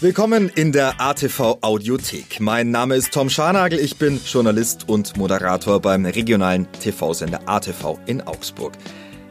Willkommen 0.00 0.48
in 0.48 0.70
der 0.70 1.00
ATV 1.00 1.58
Audiothek. 1.60 2.38
Mein 2.38 2.70
Name 2.70 2.94
ist 2.94 3.12
Tom 3.12 3.28
Scharnagel, 3.28 3.80
ich 3.80 3.96
bin 3.96 4.20
Journalist 4.24 4.88
und 4.88 5.16
Moderator 5.16 5.80
beim 5.80 6.06
regionalen 6.06 6.70
TV-Sender 6.70 7.40
ATV 7.46 7.98
in 8.06 8.20
Augsburg. 8.20 8.74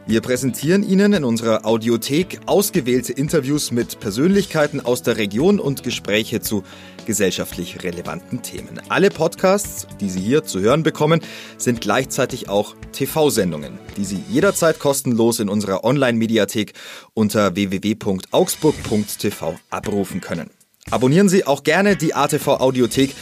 Wir 0.06 0.20
präsentieren 0.20 0.82
Ihnen 0.82 1.14
in 1.14 1.24
unserer 1.24 1.64
Audiothek 1.64 2.40
ausgewählte 2.44 3.14
Interviews 3.14 3.70
mit 3.70 3.98
Persönlichkeiten 3.98 4.84
aus 4.84 5.02
der 5.02 5.16
Region 5.16 5.58
und 5.58 5.84
Gespräche 5.84 6.40
zu 6.40 6.64
gesellschaftlich 7.06 7.82
relevanten 7.82 8.42
Themen. 8.42 8.78
Alle 8.90 9.08
Podcasts, 9.08 9.86
die 10.00 10.10
Sie 10.10 10.20
hier 10.20 10.44
zu 10.44 10.60
hören 10.60 10.82
bekommen, 10.82 11.22
sind 11.56 11.80
gleichzeitig 11.80 12.50
auch 12.50 12.76
TV-Sendungen, 12.92 13.78
die 13.96 14.04
Sie 14.04 14.22
jederzeit 14.28 14.78
kostenlos 14.78 15.40
in 15.40 15.48
unserer 15.48 15.82
Online-Mediathek 15.82 16.74
unter 17.14 17.54
www.augsburg.tv 17.54 19.58
abrufen 19.70 20.20
können. 20.20 20.50
Abonnieren 20.90 21.28
Sie 21.28 21.46
auch 21.46 21.64
gerne 21.64 21.96
die 21.96 22.14
ATV 22.14 22.48
Audiothek 22.60 23.14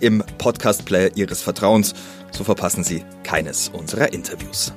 im 0.00 0.24
Podcast-Player 0.38 1.10
Ihres 1.16 1.42
Vertrauens, 1.42 1.92
so 2.30 2.44
verpassen 2.44 2.82
Sie 2.82 3.04
keines 3.24 3.68
unserer 3.68 4.12
Interviews. 4.14 4.72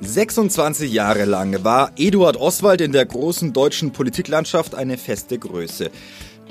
26 0.00 0.92
Jahre 0.92 1.24
lang 1.24 1.64
war 1.64 1.90
Eduard 1.96 2.36
Oswald 2.36 2.80
in 2.80 2.92
der 2.92 3.04
großen 3.04 3.52
deutschen 3.52 3.90
Politiklandschaft 3.90 4.76
eine 4.76 4.96
feste 4.96 5.40
Größe. 5.40 5.90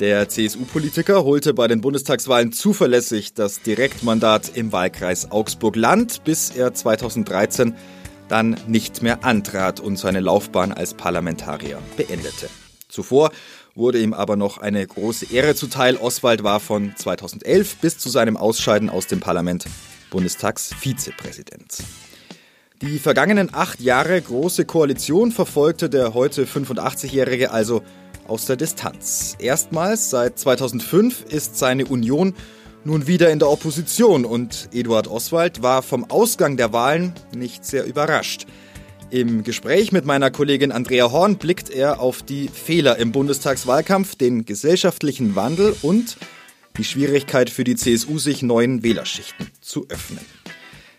Der 0.01 0.27
CSU-Politiker 0.27 1.23
holte 1.23 1.53
bei 1.53 1.69
den 1.69 1.79
Bundestagswahlen 1.79 2.51
zuverlässig 2.51 3.33
das 3.33 3.61
Direktmandat 3.61 4.51
im 4.55 4.73
Wahlkreis 4.73 5.31
Augsburg-Land, 5.31 6.25
bis 6.25 6.49
er 6.49 6.73
2013 6.73 7.73
dann 8.27 8.57
nicht 8.67 9.01
mehr 9.01 9.23
antrat 9.23 9.79
und 9.79 9.97
seine 9.97 10.19
Laufbahn 10.19 10.73
als 10.73 10.93
Parlamentarier 10.93 11.79
beendete. 11.95 12.49
Zuvor 12.89 13.31
wurde 13.77 13.99
ihm 13.99 14.13
aber 14.13 14.35
noch 14.35 14.57
eine 14.57 14.85
große 14.85 15.31
Ehre 15.31 15.55
zuteil. 15.55 15.97
Oswald 15.97 16.43
war 16.43 16.59
von 16.59 16.93
2011 16.95 17.77
bis 17.77 17.97
zu 17.97 18.09
seinem 18.09 18.35
Ausscheiden 18.35 18.89
aus 18.89 19.07
dem 19.07 19.19
Parlament 19.19 19.65
Bundestagsvizepräsident. 20.09 21.83
Die 22.81 22.99
vergangenen 22.99 23.53
acht 23.53 23.79
Jahre 23.79 24.21
große 24.21 24.65
Koalition 24.65 25.31
verfolgte 25.31 25.89
der 25.89 26.13
heute 26.13 26.45
85-Jährige 26.45 27.51
also 27.51 27.81
aus 28.27 28.45
der 28.45 28.55
Distanz. 28.55 29.35
Erstmals 29.39 30.09
seit 30.09 30.37
2005 30.37 31.25
ist 31.29 31.57
seine 31.57 31.85
Union 31.85 32.33
nun 32.83 33.07
wieder 33.07 33.31
in 33.31 33.39
der 33.39 33.49
Opposition 33.49 34.25
und 34.25 34.69
Eduard 34.71 35.07
Oswald 35.07 35.61
war 35.61 35.81
vom 35.81 36.09
Ausgang 36.09 36.57
der 36.57 36.71
Wahlen 36.71 37.13
nicht 37.35 37.65
sehr 37.65 37.85
überrascht. 37.85 38.45
Im 39.09 39.45
Gespräch 39.45 39.93
mit 39.93 40.05
meiner 40.05 40.31
Kollegin 40.31 40.73
Andrea 40.73 41.09
Horn 41.09 41.37
blickt 41.37 41.69
er 41.69 42.01
auf 42.01 42.23
die 42.23 42.49
Fehler 42.49 42.97
im 42.97 43.13
Bundestagswahlkampf, 43.13 44.15
den 44.15 44.43
gesellschaftlichen 44.43 45.33
Wandel 45.33 45.73
und 45.81 46.17
die 46.77 46.83
Schwierigkeit 46.83 47.49
für 47.49 47.63
die 47.63 47.77
CSU, 47.77 48.19
sich 48.19 48.43
neuen 48.43 48.83
Wählerschichten 48.83 49.47
zu 49.61 49.87
öffnen. 49.87 50.25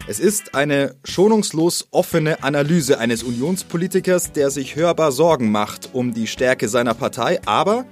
Es 0.06 0.20
ist 0.20 0.55
eine 0.55 0.97
schonungslos 1.05 1.89
offene 1.91 2.42
Analyse 2.42 2.98
eines 2.98 3.23
Unionspolitikers, 3.23 4.33
der 4.33 4.51
sich 4.51 4.75
hörbar 4.75 5.12
Sorgen 5.12 5.51
macht 5.51 5.91
um 5.92 6.14
die 6.14 6.27
Stärke 6.27 6.70
seiner 6.70 6.95
Partei, 6.95 7.41
aber 7.45 7.84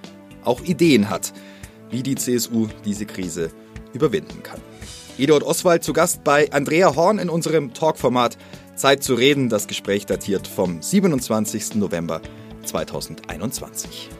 auch 0.43 0.63
Ideen 0.63 1.11
hat, 1.11 1.35
wie 1.91 2.03
die 2.03 2.15
CSU 2.15 2.69
diese 2.87 3.05
Krise 3.05 3.51
überwinden 3.93 4.43
kann. 4.43 4.63
Eduard 5.19 5.43
Oswald 5.43 5.85
zu 5.85 5.93
Gast 5.93 6.25
bei 6.25 6.51
Andrea 6.53 6.97
Horn 6.97 7.19
in 7.19 7.29
unserem 7.29 7.75
Talkformat 7.75 8.39
Zeit 8.77 9.03
zu 9.03 9.15
reden. 9.15 9.49
Das 9.49 9.67
Gespräch 9.67 10.07
datiert 10.07 10.47
vom 10.47 10.81
27. 10.81 11.75
November 11.77 12.21
2021. 12.65 14.11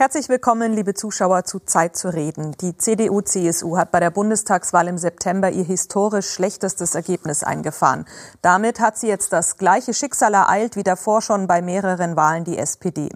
Herzlich 0.00 0.30
willkommen, 0.30 0.72
liebe 0.72 0.94
Zuschauer, 0.94 1.44
zu 1.44 1.58
Zeit 1.58 1.94
zu 1.94 2.08
reden. 2.08 2.56
Die 2.62 2.74
CDU-CSU 2.74 3.76
hat 3.76 3.90
bei 3.90 4.00
der 4.00 4.10
Bundestagswahl 4.10 4.88
im 4.88 4.96
September 4.96 5.50
ihr 5.50 5.64
historisch 5.64 6.30
schlechtestes 6.30 6.94
Ergebnis 6.94 7.44
eingefahren. 7.44 8.06
Damit 8.40 8.80
hat 8.80 8.96
sie 8.96 9.08
jetzt 9.08 9.30
das 9.34 9.58
gleiche 9.58 9.92
Schicksal 9.92 10.32
ereilt 10.32 10.74
wie 10.76 10.84
davor 10.84 11.20
schon 11.20 11.46
bei 11.46 11.60
mehreren 11.60 12.16
Wahlen 12.16 12.44
die 12.44 12.56
SPD. 12.56 13.10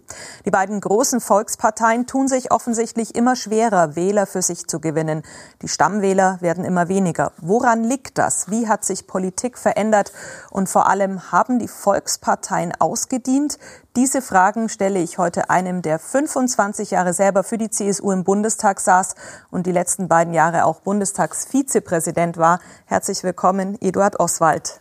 Die 0.44 0.50
beiden 0.50 0.78
großen 0.78 1.22
Volksparteien 1.22 2.06
tun 2.06 2.28
sich 2.28 2.52
offensichtlich 2.52 3.14
immer 3.14 3.34
schwerer, 3.34 3.96
Wähler 3.96 4.26
für 4.26 4.42
sich 4.42 4.66
zu 4.66 4.78
gewinnen. 4.78 5.22
Die 5.62 5.68
Stammwähler 5.68 6.36
werden 6.42 6.66
immer 6.66 6.88
weniger. 6.90 7.32
Woran 7.38 7.82
liegt 7.82 8.18
das? 8.18 8.50
Wie 8.50 8.68
hat 8.68 8.84
sich 8.84 9.06
Politik 9.06 9.56
verändert? 9.56 10.12
Und 10.50 10.68
vor 10.68 10.86
allem 10.86 11.32
haben 11.32 11.58
die 11.58 11.68
Volksparteien 11.68 12.74
ausgedient? 12.78 13.58
Diese 13.96 14.22
Fragen 14.22 14.68
stelle 14.68 15.00
ich 15.00 15.18
heute 15.18 15.50
einem, 15.50 15.80
der 15.80 16.00
25 16.00 16.90
Jahre 16.90 17.12
selber 17.12 17.44
für 17.44 17.58
die 17.58 17.70
CSU 17.70 18.10
im 18.10 18.24
Bundestag 18.24 18.80
saß 18.80 19.14
und 19.52 19.68
die 19.68 19.70
letzten 19.70 20.08
beiden 20.08 20.34
Jahre 20.34 20.64
auch 20.64 20.80
Bundestagsvizepräsident 20.80 22.36
war. 22.36 22.58
Herzlich 22.86 23.22
willkommen, 23.22 23.78
Eduard 23.80 24.18
Oswald. 24.18 24.80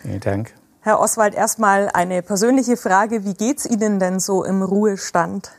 Vielen 0.00 0.20
Dank. 0.20 0.54
Herr 0.80 0.98
Oswald, 0.98 1.34
erstmal 1.34 1.90
eine 1.92 2.22
persönliche 2.22 2.78
Frage. 2.78 3.26
Wie 3.26 3.34
geht's 3.34 3.66
Ihnen 3.66 4.00
denn 4.00 4.18
so 4.18 4.42
im 4.44 4.62
Ruhestand? 4.62 5.52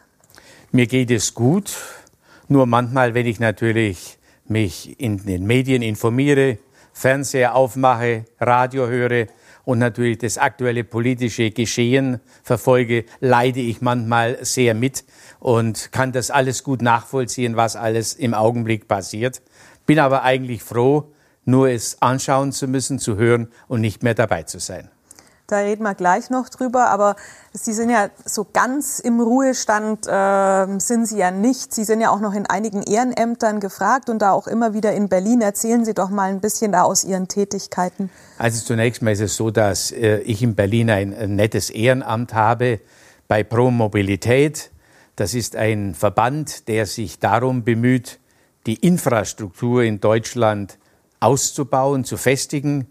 Mir 0.72 0.88
geht 0.88 1.12
es 1.12 1.36
gut. 1.36 1.78
Nur 2.48 2.66
manchmal, 2.66 3.14
wenn 3.14 3.28
ich 3.28 3.40
natürlich 3.40 4.18
mich 4.48 5.00
in 5.00 5.24
den 5.28 5.46
Medien 5.46 5.84
informiere, 5.84 6.58
Fernseher 6.94 7.54
aufmache, 7.54 8.26
Radio 8.40 8.88
höre, 8.88 9.28
und 9.70 9.78
natürlich 9.78 10.18
das 10.18 10.40
aktuelle 10.40 10.84
politische 10.84 11.52
Geschehen 11.52 12.22
verfolge, 12.42 13.06
leide 13.20 13.60
ich 13.60 13.82
manchmal 13.82 14.44
sehr 14.44 14.74
mit 14.74 15.06
und 15.40 15.92
kann 15.92 16.12
das 16.12 16.32
alles 16.32 16.64
gut 16.64 16.82
nachvollziehen, 16.82 17.56
was 17.56 17.76
alles 17.76 18.16
im 18.16 18.34
Augenblick 18.34 18.88
passiert. 18.88 19.44
Bin 19.86 20.00
aber 20.00 20.24
eigentlich 20.24 20.64
froh, 20.64 21.14
nur 21.46 21.70
es 21.70 22.02
anschauen 22.02 22.52
zu 22.52 22.68
müssen, 22.68 22.98
zu 22.98 23.16
hören 23.16 23.50
und 23.68 23.82
nicht 23.82 24.02
mehr 24.02 24.16
dabei 24.16 24.42
zu 24.42 24.58
sein. 24.58 24.90
Da 25.52 25.58
reden 25.58 25.84
wir 25.84 25.96
gleich 25.96 26.30
noch 26.30 26.48
drüber. 26.50 26.90
Aber 26.90 27.16
Sie 27.54 27.74
sind 27.74 27.90
ja 27.90 28.10
so 28.24 28.46
ganz 28.52 29.00
im 29.00 29.20
Ruhestand, 29.20 30.06
äh, 30.08 30.80
sind 30.80 31.08
Sie 31.08 31.18
ja 31.18 31.32
nicht. 31.32 31.74
Sie 31.74 31.84
sind 31.84 32.02
ja 32.02 32.12
auch 32.12 32.20
noch 32.20 32.34
in 32.34 32.46
einigen 32.46 32.84
Ehrenämtern 32.84 33.60
gefragt 33.60 34.10
und 34.10 34.22
da 34.22 34.32
auch 34.32 34.48
immer 34.48 34.74
wieder 34.76 34.94
in 34.94 35.10
Berlin. 35.10 35.42
Erzählen 35.42 35.84
Sie 35.84 35.96
doch 35.96 36.10
mal 36.10 36.30
ein 36.30 36.40
bisschen 36.40 36.72
da 36.72 36.84
aus 36.84 37.04
Ihren 37.04 37.28
Tätigkeiten. 37.28 38.12
Also 38.38 38.64
zunächst 38.64 39.02
mal 39.02 39.12
ist 39.12 39.22
es 39.22 39.36
so, 39.36 39.50
dass 39.50 39.92
äh, 39.92 40.20
ich 40.20 40.44
in 40.44 40.54
Berlin 40.54 40.92
ein, 40.92 41.14
ein 41.14 41.36
nettes 41.36 41.72
Ehrenamt 41.72 42.36
habe 42.36 42.80
bei 43.28 43.44
Pro 43.44 43.72
Mobilität. 43.72 44.70
Das 45.16 45.34
ist 45.34 45.56
ein 45.56 45.96
Verband, 45.96 46.68
der 46.68 46.86
sich 46.86 47.20
darum 47.20 47.64
bemüht, 47.64 48.20
die 48.68 48.76
Infrastruktur 48.76 49.82
in 49.84 50.00
Deutschland 50.00 50.78
auszubauen, 51.20 52.06
zu 52.06 52.18
festigen 52.18 52.88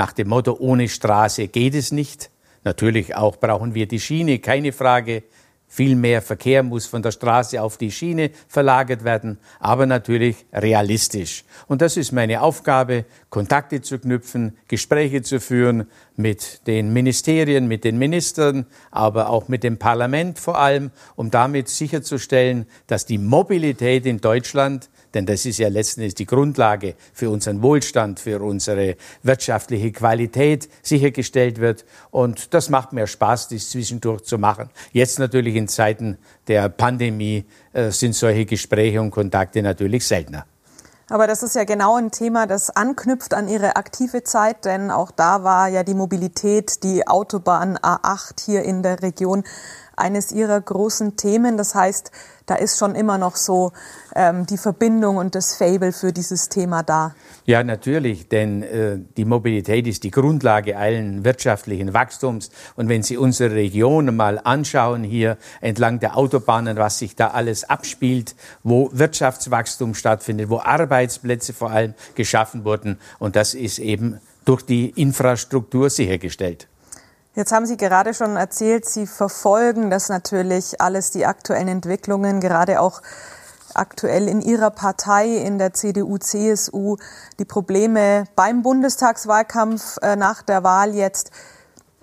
nach 0.00 0.14
dem 0.14 0.28
Motto, 0.28 0.56
ohne 0.58 0.88
Straße 0.88 1.48
geht 1.48 1.74
es 1.74 1.92
nicht. 1.92 2.30
Natürlich 2.64 3.16
auch 3.16 3.36
brauchen 3.36 3.74
wir 3.74 3.86
die 3.86 4.00
Schiene, 4.00 4.38
keine 4.38 4.72
Frage. 4.72 5.24
Viel 5.68 5.94
mehr 5.94 6.22
Verkehr 6.22 6.62
muss 6.62 6.86
von 6.86 7.02
der 7.02 7.10
Straße 7.10 7.60
auf 7.60 7.76
die 7.76 7.92
Schiene 7.92 8.30
verlagert 8.48 9.04
werden, 9.04 9.38
aber 9.58 9.84
natürlich 9.84 10.46
realistisch. 10.54 11.44
Und 11.68 11.82
das 11.82 11.98
ist 11.98 12.12
meine 12.12 12.40
Aufgabe, 12.40 13.04
Kontakte 13.28 13.82
zu 13.82 13.98
knüpfen, 13.98 14.56
Gespräche 14.68 15.20
zu 15.20 15.38
führen 15.38 15.86
mit 16.16 16.66
den 16.66 16.94
Ministerien, 16.94 17.68
mit 17.68 17.84
den 17.84 17.98
Ministern, 17.98 18.64
aber 18.90 19.28
auch 19.28 19.48
mit 19.48 19.62
dem 19.64 19.76
Parlament 19.76 20.38
vor 20.38 20.58
allem, 20.58 20.92
um 21.14 21.30
damit 21.30 21.68
sicherzustellen, 21.68 22.64
dass 22.86 23.04
die 23.04 23.18
Mobilität 23.18 24.06
in 24.06 24.22
Deutschland 24.22 24.88
denn 25.14 25.26
das 25.26 25.46
ist 25.46 25.58
ja 25.58 25.68
letztendlich 25.68 26.14
die 26.14 26.26
Grundlage 26.26 26.94
für 27.12 27.30
unseren 27.30 27.62
Wohlstand, 27.62 28.20
für 28.20 28.40
unsere 28.40 28.96
wirtschaftliche 29.22 29.92
Qualität 29.92 30.68
sichergestellt 30.82 31.60
wird. 31.60 31.84
Und 32.10 32.54
das 32.54 32.70
macht 32.70 32.92
mir 32.92 33.06
Spaß, 33.06 33.48
dies 33.48 33.70
zwischendurch 33.70 34.22
zu 34.22 34.38
machen. 34.38 34.70
Jetzt 34.92 35.18
natürlich 35.18 35.56
in 35.56 35.68
Zeiten 35.68 36.18
der 36.48 36.68
Pandemie 36.68 37.44
äh, 37.72 37.90
sind 37.90 38.14
solche 38.14 38.46
Gespräche 38.46 39.00
und 39.00 39.10
Kontakte 39.10 39.62
natürlich 39.62 40.06
seltener. 40.06 40.46
Aber 41.10 41.26
das 41.26 41.42
ist 41.42 41.56
ja 41.56 41.64
genau 41.64 41.96
ein 41.96 42.12
Thema, 42.12 42.46
das 42.46 42.70
anknüpft 42.70 43.34
an 43.34 43.48
Ihre 43.48 43.74
aktive 43.74 44.22
Zeit, 44.22 44.64
denn 44.64 44.92
auch 44.92 45.10
da 45.10 45.42
war 45.42 45.66
ja 45.66 45.82
die 45.82 45.94
Mobilität, 45.94 46.84
die 46.84 47.04
Autobahn 47.08 47.76
A8 47.78 48.44
hier 48.44 48.62
in 48.62 48.84
der 48.84 49.02
Region 49.02 49.42
eines 50.00 50.32
Ihrer 50.32 50.60
großen 50.60 51.16
Themen. 51.16 51.56
Das 51.56 51.74
heißt, 51.74 52.10
da 52.46 52.56
ist 52.56 52.78
schon 52.78 52.96
immer 52.96 53.16
noch 53.16 53.36
so 53.36 53.72
ähm, 54.16 54.44
die 54.46 54.56
Verbindung 54.56 55.18
und 55.18 55.36
das 55.36 55.54
Fable 55.54 55.92
für 55.92 56.12
dieses 56.12 56.48
Thema 56.48 56.82
da. 56.82 57.14
Ja, 57.44 57.62
natürlich, 57.62 58.28
denn 58.28 58.62
äh, 58.62 58.98
die 59.16 59.24
Mobilität 59.24 59.86
ist 59.86 60.02
die 60.02 60.10
Grundlage 60.10 60.76
allen 60.76 61.24
wirtschaftlichen 61.24 61.94
Wachstums. 61.94 62.50
Und 62.74 62.88
wenn 62.88 63.04
Sie 63.04 63.16
unsere 63.16 63.54
Region 63.54 64.16
mal 64.16 64.40
anschauen, 64.42 65.04
hier 65.04 65.36
entlang 65.60 66.00
der 66.00 66.16
Autobahnen, 66.16 66.76
was 66.76 66.98
sich 66.98 67.14
da 67.14 67.28
alles 67.28 67.68
abspielt, 67.70 68.34
wo 68.64 68.90
Wirtschaftswachstum 68.92 69.94
stattfindet, 69.94 70.50
wo 70.50 70.58
Arbeitsplätze 70.58 71.52
vor 71.52 71.70
allem 71.70 71.94
geschaffen 72.16 72.64
wurden, 72.64 72.98
und 73.18 73.36
das 73.36 73.54
ist 73.54 73.78
eben 73.78 74.20
durch 74.44 74.62
die 74.62 74.90
Infrastruktur 74.90 75.90
sichergestellt. 75.90 76.66
Jetzt 77.36 77.52
haben 77.52 77.66
Sie 77.66 77.76
gerade 77.76 78.12
schon 78.12 78.36
erzählt, 78.36 78.86
Sie 78.86 79.06
verfolgen 79.06 79.88
das 79.88 80.08
natürlich 80.08 80.80
alles, 80.80 81.12
die 81.12 81.26
aktuellen 81.26 81.68
Entwicklungen, 81.68 82.40
gerade 82.40 82.80
auch 82.80 83.02
aktuell 83.74 84.26
in 84.26 84.40
Ihrer 84.40 84.70
Partei, 84.70 85.36
in 85.36 85.58
der 85.58 85.72
CDU, 85.72 86.18
CSU, 86.18 86.96
die 87.38 87.44
Probleme 87.44 88.24
beim 88.34 88.62
Bundestagswahlkampf 88.62 89.98
äh, 90.02 90.16
nach 90.16 90.42
der 90.42 90.64
Wahl 90.64 90.94
jetzt. 90.94 91.30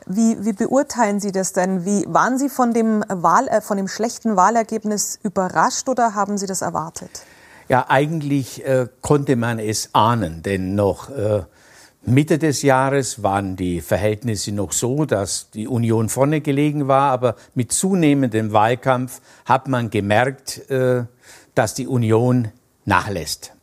Wie, 0.05 0.45
wie 0.45 0.53
beurteilen 0.53 1.19
Sie 1.19 1.33
das 1.33 1.51
denn? 1.51 1.83
Wie, 1.83 2.05
waren 2.07 2.37
Sie 2.37 2.47
von 2.47 2.73
dem, 2.73 3.03
Wahl, 3.09 3.49
äh, 3.49 3.59
von 3.59 3.75
dem 3.75 3.89
schlechten 3.89 4.37
Wahlergebnis 4.37 5.19
überrascht 5.21 5.89
oder 5.89 6.15
haben 6.15 6.37
Sie 6.37 6.45
das 6.45 6.61
erwartet? 6.61 7.11
Ja, 7.67 7.87
eigentlich 7.89 8.65
äh, 8.65 8.87
konnte 9.01 9.35
man 9.35 9.59
es 9.59 9.89
ahnen, 9.91 10.41
denn 10.41 10.75
noch 10.75 11.09
äh, 11.09 11.43
Mitte 12.05 12.37
des 12.37 12.61
Jahres 12.61 13.21
waren 13.23 13.55
die 13.55 13.81
Verhältnisse 13.81 14.51
noch 14.51 14.71
so, 14.71 15.05
dass 15.05 15.51
die 15.51 15.67
Union 15.67 16.09
vorne 16.09 16.41
gelegen 16.41 16.87
war, 16.87 17.11
aber 17.11 17.35
mit 17.53 17.71
zunehmendem 17.71 18.53
Wahlkampf 18.53 19.21
hat 19.45 19.67
man 19.67 19.89
gemerkt, 19.89 20.69
äh, 20.69 21.03
dass 21.53 21.73
die 21.73 21.87
Union 21.87 22.49
nachlässt. 22.85 23.53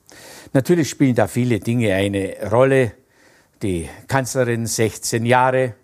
Natürlich 0.53 0.91
spielen 0.91 1.15
da 1.15 1.27
viele 1.27 1.59
Dinge 1.59 1.95
eine 1.95 2.37
Rolle. 2.51 2.93
Die 3.63 3.89
Kanzlerin 4.09 4.67
16 4.67 5.25
Jahre, 5.25 5.75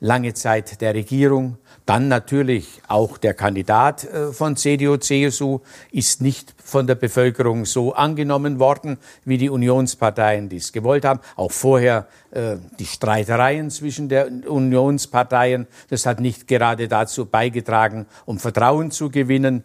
lange 0.00 0.34
Zeit 0.34 0.80
der 0.80 0.94
Regierung. 0.94 1.58
Dann 1.86 2.08
natürlich 2.08 2.80
auch 2.88 3.18
der 3.18 3.34
Kandidat 3.34 4.04
äh, 4.04 4.32
von 4.32 4.56
CDU, 4.56 4.96
CSU 4.96 5.60
ist 5.92 6.20
nicht 6.22 6.54
von 6.62 6.86
der 6.86 6.94
Bevölkerung 6.94 7.64
so 7.64 7.94
angenommen 7.94 8.58
worden, 8.58 8.98
wie 9.24 9.38
die 9.38 9.50
Unionsparteien 9.50 10.48
dies 10.48 10.72
gewollt 10.72 11.04
haben. 11.04 11.20
Auch 11.36 11.52
vorher 11.52 12.06
äh, 12.30 12.56
die 12.78 12.86
Streitereien 12.86 13.70
zwischen 13.70 14.08
den 14.08 14.44
Unionsparteien, 14.46 15.66
das 15.88 16.06
hat 16.06 16.20
nicht 16.20 16.48
gerade 16.48 16.88
dazu 16.88 17.26
beigetragen, 17.26 18.06
um 18.24 18.38
Vertrauen 18.38 18.90
zu 18.90 19.10
gewinnen. 19.10 19.64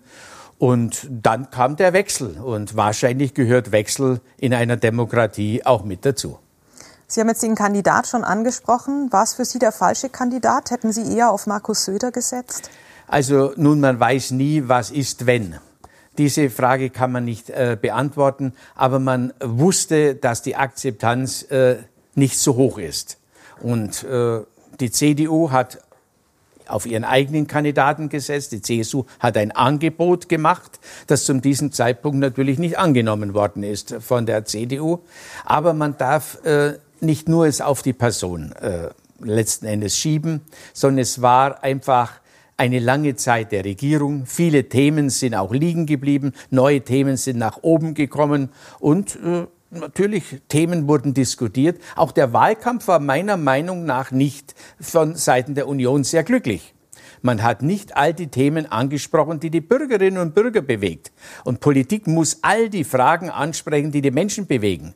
Und 0.58 1.08
dann 1.10 1.50
kam 1.52 1.76
der 1.76 1.94
Wechsel 1.94 2.38
und 2.40 2.76
wahrscheinlich 2.78 3.34
gehört 3.34 3.72
Wechsel 3.72 4.22
in 4.38 4.54
einer 4.54 4.78
Demokratie 4.78 5.66
auch 5.66 5.84
mit 5.84 6.06
dazu. 6.06 6.40
Sie 7.08 7.22
haben 7.22 7.28
jetzt 7.28 7.44
den 7.44 7.56
Kandidat 7.56 8.08
schon 8.08 8.24
angesprochen. 8.24 9.12
War 9.12 9.24
es 9.24 9.36
für 9.36 9.46
Sie 9.46 9.60
der 9.60 9.72
falsche 9.72 10.10
Kandidat? 10.10 10.72
Hätten 10.72 10.92
Sie 10.92 11.16
eher 11.16 11.30
auf 11.32 11.46
Markus 11.46 11.86
Söder 11.86 12.12
gesetzt? 12.12 12.72
Also 13.08 13.54
nun, 13.58 13.80
man 13.80 14.00
weiß 14.00 14.32
nie, 14.32 14.64
was 14.66 14.90
ist, 14.90 15.28
wenn. 15.28 15.56
Diese 16.18 16.50
Frage 16.50 16.90
kann 16.90 17.12
man 17.12 17.26
nicht 17.26 17.50
äh, 17.50 17.78
beantworten, 17.80 18.54
aber 18.74 19.00
man 19.00 19.34
wusste, 19.40 20.16
dass 20.16 20.42
die 20.42 20.56
Akzeptanz 20.56 21.44
äh, 21.44 21.78
nicht 22.16 22.40
so 22.40 22.56
hoch 22.56 22.80
ist. 22.80 23.18
Und 23.62 24.04
äh, 24.04 24.40
die 24.80 24.92
CDU 24.92 25.52
hat 25.52 25.80
auf 26.68 26.86
ihren 26.86 27.04
eigenen 27.04 27.48
Kandidaten 27.48 28.10
gesetzt. 28.10 28.52
Die 28.52 28.62
CSU 28.62 29.04
hat 29.20 29.38
ein 29.38 29.52
Angebot 29.52 30.30
gemacht, 30.30 30.80
das 31.08 31.26
zum 31.26 31.42
diesem 31.42 31.72
Zeitpunkt 31.72 32.18
natürlich 32.18 32.58
nicht 32.58 32.80
angenommen 32.80 33.34
worden 33.34 33.62
ist 33.62 33.96
von 34.00 34.26
der 34.26 34.46
CDU. 34.46 35.00
Aber 35.44 35.74
man 35.74 35.98
darf 35.98 36.44
äh, 36.44 36.80
nicht 37.06 37.30
nur 37.30 37.46
es 37.46 37.62
auf 37.62 37.82
die 37.82 37.94
Person 37.94 38.52
äh, 38.54 38.90
letzten 39.20 39.66
Endes 39.66 39.98
schieben, 39.98 40.42
sondern 40.74 41.00
es 41.00 41.22
war 41.22 41.64
einfach 41.64 42.20
eine 42.58 42.80
lange 42.80 43.16
Zeit 43.16 43.52
der 43.52 43.66
Regierung. 43.66 44.26
Viele 44.26 44.70
Themen 44.70 45.10
sind 45.10 45.36
auch 45.36 45.52
liegen 45.52 45.86
geblieben, 45.86 46.34
neue 46.50 46.82
Themen 46.82 47.18
sind 47.18 47.38
nach 47.38 47.60
oben 47.62 47.94
gekommen 47.94 48.50
und 48.80 49.18
äh, 49.18 49.46
natürlich 49.72 50.42
Themen 50.48 50.88
wurden 50.88 51.14
diskutiert. 51.14 51.82
Auch 51.96 52.12
der 52.12 52.34
Wahlkampf 52.34 52.88
war 52.88 53.00
meiner 53.00 53.38
Meinung 53.38 53.86
nach 53.86 54.12
nicht 54.12 54.56
von 54.80 55.16
Seiten 55.16 55.56
der 55.56 55.68
Union 55.68 56.04
sehr 56.04 56.24
glücklich. 56.24 56.74
Man 57.22 57.42
hat 57.42 57.62
nicht 57.64 57.98
all 57.98 58.14
die 58.14 58.28
Themen 58.28 58.72
angesprochen, 58.72 59.40
die 59.40 59.50
die 59.50 59.62
Bürgerinnen 59.62 60.20
und 60.20 60.36
Bürger 60.36 60.62
bewegt. 60.62 61.12
Und 61.44 61.60
Politik 61.60 62.08
muss 62.08 62.40
all 62.44 62.70
die 62.70 62.84
Fragen 62.84 63.30
ansprechen, 63.30 63.92
die 63.92 64.02
die 64.02 64.12
Menschen 64.12 64.46
bewegen. 64.46 64.94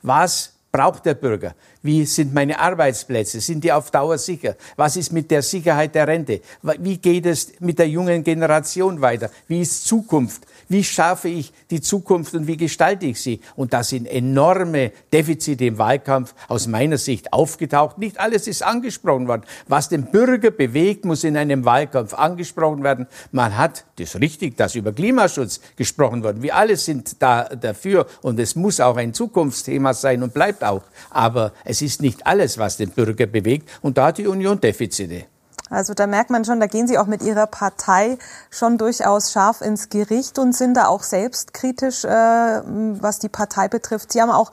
Was 0.00 0.54
braucht 0.72 1.04
der 1.04 1.14
Bürger? 1.14 1.54
Wie 1.82 2.06
sind 2.06 2.32
meine 2.32 2.58
Arbeitsplätze? 2.58 3.40
Sind 3.40 3.62
die 3.62 3.72
auf 3.72 3.90
Dauer 3.90 4.16
sicher? 4.16 4.56
Was 4.76 4.96
ist 4.96 5.12
mit 5.12 5.30
der 5.30 5.42
Sicherheit 5.42 5.94
der 5.94 6.08
Rente? 6.08 6.40
Wie 6.78 6.96
geht 6.96 7.26
es 7.26 7.52
mit 7.60 7.78
der 7.78 7.88
jungen 7.88 8.24
Generation 8.24 9.00
weiter? 9.02 9.30
Wie 9.46 9.60
ist 9.60 9.86
Zukunft? 9.86 10.42
Wie 10.72 10.84
schaffe 10.84 11.28
ich 11.28 11.52
die 11.70 11.82
Zukunft 11.82 12.32
und 12.32 12.46
wie 12.46 12.56
gestalte 12.56 13.04
ich 13.04 13.20
sie? 13.20 13.40
Und 13.56 13.74
da 13.74 13.84
sind 13.84 14.06
enorme 14.06 14.92
Defizite 15.12 15.66
im 15.66 15.76
Wahlkampf 15.76 16.34
aus 16.48 16.66
meiner 16.66 16.96
Sicht 16.96 17.30
aufgetaucht. 17.34 17.98
Nicht 17.98 18.18
alles 18.18 18.46
ist 18.46 18.62
angesprochen 18.62 19.28
worden. 19.28 19.42
Was 19.68 19.90
den 19.90 20.10
Bürger 20.10 20.50
bewegt, 20.50 21.04
muss 21.04 21.24
in 21.24 21.36
einem 21.36 21.66
Wahlkampf 21.66 22.14
angesprochen 22.14 22.82
werden. 22.84 23.06
Man 23.32 23.58
hat, 23.58 23.84
das 23.96 24.14
ist 24.14 24.20
richtig, 24.22 24.56
dass 24.56 24.74
über 24.74 24.94
Klimaschutz 24.94 25.60
gesprochen 25.76 26.24
worden. 26.24 26.40
Wir 26.40 26.56
alle 26.56 26.78
sind 26.78 27.20
da 27.20 27.50
dafür 27.50 28.06
und 28.22 28.40
es 28.40 28.56
muss 28.56 28.80
auch 28.80 28.96
ein 28.96 29.12
Zukunftsthema 29.12 29.92
sein 29.92 30.22
und 30.22 30.32
bleibt 30.32 30.64
auch. 30.64 30.84
Aber 31.10 31.52
es 31.66 31.82
ist 31.82 32.00
nicht 32.00 32.26
alles, 32.26 32.56
was 32.56 32.78
den 32.78 32.88
Bürger 32.88 33.26
bewegt 33.26 33.68
und 33.82 33.98
da 33.98 34.06
hat 34.06 34.16
die 34.16 34.26
Union 34.26 34.58
Defizite. 34.58 35.26
Also 35.72 35.94
da 35.94 36.06
merkt 36.06 36.28
man 36.28 36.44
schon, 36.44 36.60
da 36.60 36.66
gehen 36.66 36.86
Sie 36.86 36.98
auch 36.98 37.06
mit 37.06 37.22
Ihrer 37.22 37.46
Partei 37.46 38.18
schon 38.50 38.76
durchaus 38.76 39.32
scharf 39.32 39.62
ins 39.62 39.88
Gericht 39.88 40.38
und 40.38 40.54
sind 40.54 40.74
da 40.74 40.86
auch 40.86 41.02
selbstkritisch, 41.02 42.04
äh, 42.04 42.08
was 42.10 43.18
die 43.18 43.30
Partei 43.30 43.68
betrifft. 43.68 44.12
Sie 44.12 44.20
haben 44.20 44.30
auch 44.30 44.52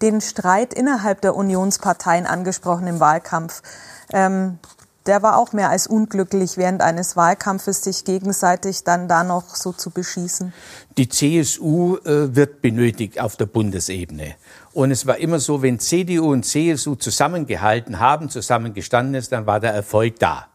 den 0.00 0.22
Streit 0.22 0.72
innerhalb 0.72 1.20
der 1.20 1.36
Unionsparteien 1.36 2.24
angesprochen 2.26 2.86
im 2.86 2.98
Wahlkampf. 2.98 3.62
Ähm, 4.10 4.58
der 5.06 5.22
war 5.22 5.36
auch 5.36 5.52
mehr 5.52 5.68
als 5.68 5.86
unglücklich, 5.86 6.56
während 6.56 6.80
eines 6.80 7.14
Wahlkampfes 7.14 7.84
sich 7.84 8.04
gegenseitig 8.04 8.84
dann 8.84 9.06
da 9.06 9.22
noch 9.22 9.54
so 9.54 9.72
zu 9.72 9.90
beschießen. 9.90 10.54
Die 10.96 11.10
CSU 11.10 11.98
äh, 11.98 12.34
wird 12.34 12.62
benötigt 12.62 13.20
auf 13.20 13.36
der 13.36 13.44
Bundesebene. 13.44 14.36
Und 14.72 14.90
es 14.90 15.06
war 15.06 15.18
immer 15.18 15.40
so, 15.40 15.60
wenn 15.60 15.78
CDU 15.78 16.32
und 16.32 16.44
CSU 16.46 16.94
zusammengehalten 16.94 18.00
haben, 18.00 18.30
zusammengestanden 18.30 19.14
ist, 19.14 19.30
dann 19.32 19.44
war 19.44 19.60
der 19.60 19.74
Erfolg 19.74 20.18
da. 20.20 20.46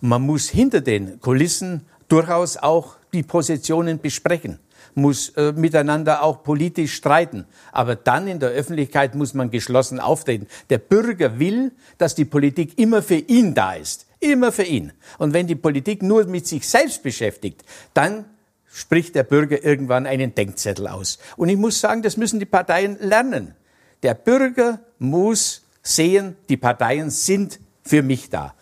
Und 0.00 0.08
man 0.08 0.22
muss 0.22 0.48
hinter 0.48 0.80
den 0.80 1.20
Kulissen 1.20 1.86
durchaus 2.08 2.56
auch 2.56 2.96
die 3.12 3.22
Positionen 3.22 4.00
besprechen 4.00 4.58
muss 4.96 5.28
äh, 5.30 5.52
miteinander 5.52 6.22
auch 6.22 6.42
politisch 6.42 6.94
streiten. 6.94 7.44
Aber 7.70 7.94
dann 7.94 8.26
in 8.26 8.40
der 8.40 8.50
Öffentlichkeit 8.50 9.14
muss 9.14 9.34
man 9.34 9.50
geschlossen 9.50 10.00
auftreten. 10.00 10.46
Der 10.70 10.78
Bürger 10.78 11.38
will, 11.38 11.72
dass 11.98 12.14
die 12.14 12.24
Politik 12.24 12.78
immer 12.78 13.02
für 13.02 13.16
ihn 13.16 13.54
da 13.54 13.74
ist. 13.74 14.06
Immer 14.20 14.50
für 14.50 14.62
ihn. 14.62 14.92
Und 15.18 15.34
wenn 15.34 15.46
die 15.46 15.54
Politik 15.54 16.02
nur 16.02 16.24
mit 16.24 16.46
sich 16.46 16.66
selbst 16.66 17.02
beschäftigt, 17.02 17.62
dann 17.92 18.24
spricht 18.72 19.14
der 19.14 19.24
Bürger 19.24 19.62
irgendwann 19.62 20.06
einen 20.06 20.34
Denkzettel 20.34 20.88
aus. 20.88 21.18
Und 21.36 21.50
ich 21.50 21.56
muss 21.58 21.80
sagen, 21.80 22.02
das 22.02 22.16
müssen 22.16 22.40
die 22.40 22.46
Parteien 22.46 22.98
lernen. 22.98 23.54
Der 24.02 24.14
Bürger 24.14 24.80
muss 24.98 25.62
sehen, 25.82 26.36
die 26.48 26.56
Parteien 26.56 27.10
sind 27.10 27.60
für 27.82 28.02
mich 28.02 28.30
da. 28.30 28.54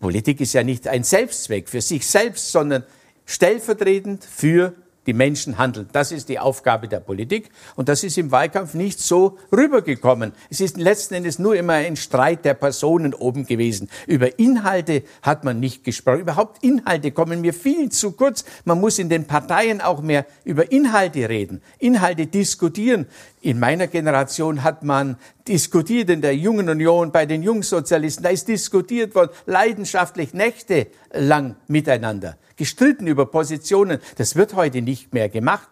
Politik 0.00 0.40
ist 0.40 0.54
ja 0.54 0.64
nicht 0.64 0.88
ein 0.88 1.04
Selbstzweck 1.04 1.68
für 1.68 1.82
sich 1.82 2.06
selbst, 2.06 2.50
sondern 2.50 2.84
stellvertretend 3.26 4.24
für 4.24 4.74
die 5.06 5.12
Menschen 5.12 5.58
handeln. 5.58 5.88
Das 5.92 6.12
ist 6.12 6.28
die 6.28 6.38
Aufgabe 6.38 6.86
der 6.86 7.00
Politik 7.00 7.50
und 7.74 7.88
das 7.88 8.04
ist 8.04 8.18
im 8.18 8.30
Wahlkampf 8.30 8.74
nicht 8.74 9.00
so 9.00 9.38
rübergekommen. 9.50 10.32
Es 10.50 10.60
ist 10.60 10.76
letzten 10.76 11.14
Endes 11.14 11.38
nur 11.38 11.56
immer 11.56 11.74
ein 11.74 11.96
Streit 11.96 12.44
der 12.44 12.54
Personen 12.54 13.14
oben 13.14 13.46
gewesen. 13.46 13.88
Über 14.06 14.38
Inhalte 14.38 15.02
hat 15.22 15.44
man 15.44 15.58
nicht 15.58 15.84
gesprochen. 15.84 16.20
Überhaupt 16.20 16.62
Inhalte 16.62 17.12
kommen 17.12 17.40
mir 17.40 17.54
viel 17.54 17.90
zu 17.90 18.12
kurz. 18.12 18.44
Man 18.64 18.80
muss 18.80 18.98
in 18.98 19.08
den 19.08 19.26
Parteien 19.26 19.80
auch 19.80 20.02
mehr 20.02 20.26
über 20.44 20.70
Inhalte 20.70 21.28
reden, 21.28 21.62
Inhalte 21.78 22.26
diskutieren. 22.26 23.06
In 23.42 23.58
meiner 23.58 23.86
Generation 23.86 24.62
hat 24.62 24.82
man 24.82 25.16
diskutiert 25.48 26.10
in 26.10 26.20
der 26.20 26.36
Jungen 26.36 26.68
Union 26.68 27.10
bei 27.10 27.24
den 27.24 27.42
Jungsozialisten. 27.42 28.22
Da 28.22 28.30
ist 28.30 28.48
diskutiert 28.48 29.14
worden, 29.14 29.30
leidenschaftlich 29.46 30.34
nächtelang 30.34 31.56
miteinander 31.66 32.36
gestritten 32.60 33.06
über 33.06 33.24
Positionen. 33.24 34.00
Das 34.18 34.36
wird 34.36 34.54
heute 34.54 34.82
nicht 34.82 35.14
mehr 35.14 35.30
gemacht. 35.30 35.70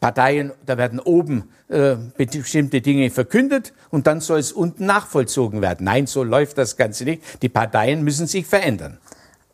Parteien, 0.00 0.52
da 0.66 0.76
werden 0.76 0.98
oben 0.98 1.48
äh, 1.68 1.94
bestimmte 2.16 2.80
Dinge 2.80 3.10
verkündet 3.10 3.72
und 3.90 4.08
dann 4.08 4.20
soll 4.20 4.40
es 4.40 4.50
unten 4.50 4.86
nachvollzogen 4.86 5.62
werden. 5.62 5.84
Nein, 5.84 6.08
so 6.08 6.24
läuft 6.24 6.58
das 6.58 6.76
Ganze 6.76 7.04
nicht. 7.04 7.22
Die 7.42 7.48
Parteien 7.48 8.02
müssen 8.02 8.26
sich 8.26 8.44
verändern. 8.44 8.98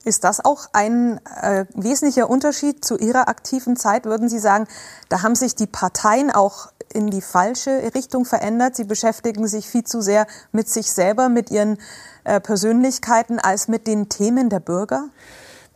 Ist 0.04 0.24
das 0.24 0.42
auch 0.42 0.66
ein 0.72 1.20
äh, 1.42 1.66
wesentlicher 1.74 2.30
Unterschied 2.30 2.82
zu 2.82 2.96
Ihrer 2.96 3.28
aktiven 3.28 3.76
Zeit? 3.76 4.06
Würden 4.06 4.30
Sie 4.30 4.38
sagen, 4.38 4.66
da 5.10 5.22
haben 5.22 5.34
sich 5.34 5.54
die 5.54 5.66
Parteien 5.66 6.30
auch 6.30 6.72
in 6.92 7.10
die 7.10 7.20
falsche 7.20 7.90
Richtung 7.94 8.24
verändert? 8.24 8.76
Sie 8.76 8.84
beschäftigen 8.84 9.48
sich 9.48 9.66
viel 9.66 9.84
zu 9.84 10.00
sehr 10.00 10.26
mit 10.52 10.68
sich 10.68 10.90
selber, 10.92 11.28
mit 11.28 11.50
ihren 11.50 11.78
äh, 12.24 12.40
Persönlichkeiten 12.40 13.38
als 13.38 13.68
mit 13.68 13.86
den 13.86 14.08
Themen 14.08 14.48
der 14.48 14.60
Bürger? 14.60 15.08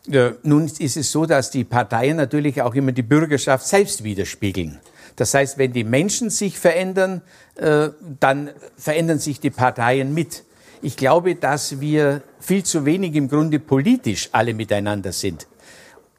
Ja, 0.07 0.33
nun 0.45 0.71
ist 0.79 0.97
es 0.97 1.11
so, 1.11 1.27
dass 1.27 1.51
die 1.51 1.65
Parteien 1.65 2.17
natürlich 2.17 2.63
auch 2.63 2.75
immer 2.75 2.93
die 2.93 3.03
Bürgerschaft 3.03 3.67
selbst 3.67 4.05
widerspiegeln. 4.05 4.79
Das 5.17 5.35
heißt, 5.35 5.59
wenn 5.59 5.73
die 5.73 5.83
Menschen 5.83 6.31
sich 6.31 6.59
verändern, 6.59 7.23
äh, 7.57 7.89
dann 8.21 8.51
verändern 8.77 9.19
sich 9.19 9.41
die 9.41 9.51
Parteien 9.51 10.15
mit. 10.15 10.45
Ich 10.83 10.97
glaube, 10.97 11.35
dass 11.35 11.81
wir 11.81 12.23
viel 12.39 12.63
zu 12.63 12.85
wenig 12.85 13.15
im 13.17 13.29
Grunde 13.29 13.59
politisch 13.59 14.29
alle 14.33 14.55
miteinander 14.55 15.11
sind. 15.11 15.49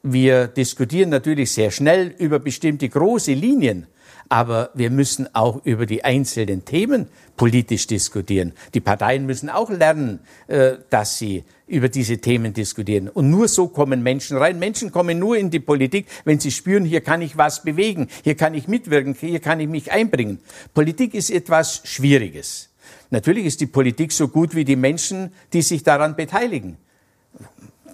Wir 0.02 0.48
diskutieren 0.48 1.10
natürlich 1.10 1.52
sehr 1.52 1.70
schnell 1.70 2.14
über 2.18 2.38
bestimmte 2.38 2.88
große 2.88 3.32
Linien, 3.32 3.86
aber 4.28 4.70
wir 4.74 4.90
müssen 4.90 5.34
auch 5.34 5.64
über 5.64 5.86
die 5.86 6.04
einzelnen 6.04 6.64
Themen 6.64 7.06
politisch 7.36 7.86
diskutieren. 7.86 8.52
Die 8.74 8.80
Parteien 8.80 9.26
müssen 9.26 9.48
auch 9.48 9.70
lernen, 9.70 10.20
äh, 10.48 10.72
dass 10.90 11.18
sie 11.18 11.44
über 11.66 11.88
diese 11.88 12.18
Themen 12.18 12.52
diskutieren. 12.52 13.08
Und 13.08 13.30
nur 13.30 13.48
so 13.48 13.68
kommen 13.68 14.02
Menschen 14.02 14.36
rein. 14.36 14.58
Menschen 14.58 14.90
kommen 14.90 15.18
nur 15.18 15.36
in 15.36 15.50
die 15.50 15.60
Politik, 15.60 16.06
wenn 16.24 16.40
sie 16.40 16.50
spüren, 16.50 16.84
hier 16.84 17.00
kann 17.00 17.22
ich 17.22 17.36
was 17.36 17.62
bewegen, 17.62 18.08
hier 18.24 18.34
kann 18.34 18.54
ich 18.54 18.68
mitwirken, 18.68 19.14
hier 19.14 19.40
kann 19.40 19.60
ich 19.60 19.68
mich 19.68 19.92
einbringen. 19.92 20.40
Politik 20.74 21.14
ist 21.14 21.30
etwas 21.30 21.82
Schwieriges. 21.84 22.70
Natürlich 23.10 23.46
ist 23.46 23.60
die 23.60 23.66
Politik 23.66 24.12
so 24.12 24.28
gut 24.28 24.54
wie 24.54 24.64
die 24.64 24.76
Menschen, 24.76 25.32
die 25.52 25.62
sich 25.62 25.82
daran 25.82 26.16
beteiligen. 26.16 26.76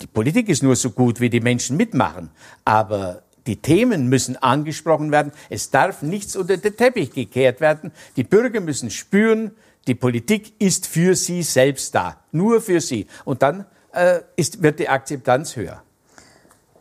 Die 0.03 0.07
Politik 0.07 0.49
ist 0.49 0.63
nur 0.63 0.77
so 0.77 0.91
gut, 0.91 1.21
wie 1.21 1.31
die 1.31 1.41
Menschen 1.41 1.77
mitmachen. 1.77 2.31
Aber 2.65 3.23
die 3.47 3.57
Themen 3.57 4.09
müssen 4.09 4.37
angesprochen 4.37 5.11
werden. 5.11 5.33
Es 5.51 5.71
darf 5.71 6.03
nichts 6.03 6.37
unter 6.37 6.57
den 6.57 6.77
Teppich 6.77 7.13
gekehrt 7.13 7.61
werden. 7.61 7.93
Die 8.17 8.25
Bürger 8.25 8.61
müssen 8.61 8.91
spüren, 8.91 9.53
die 9.87 9.95
Politik 9.95 10.55
ist 10.59 10.87
für 10.87 11.15
sie 11.15 11.43
selbst 11.43 11.95
da. 11.95 12.25
Nur 12.33 12.61
für 12.61 12.81
sie. 12.81 13.07
Und 13.25 13.43
dann 13.43 13.67
äh, 13.93 14.21
ist, 14.37 14.63
wird 14.63 14.79
die 14.79 14.89
Akzeptanz 14.89 15.57
höher. 15.57 15.83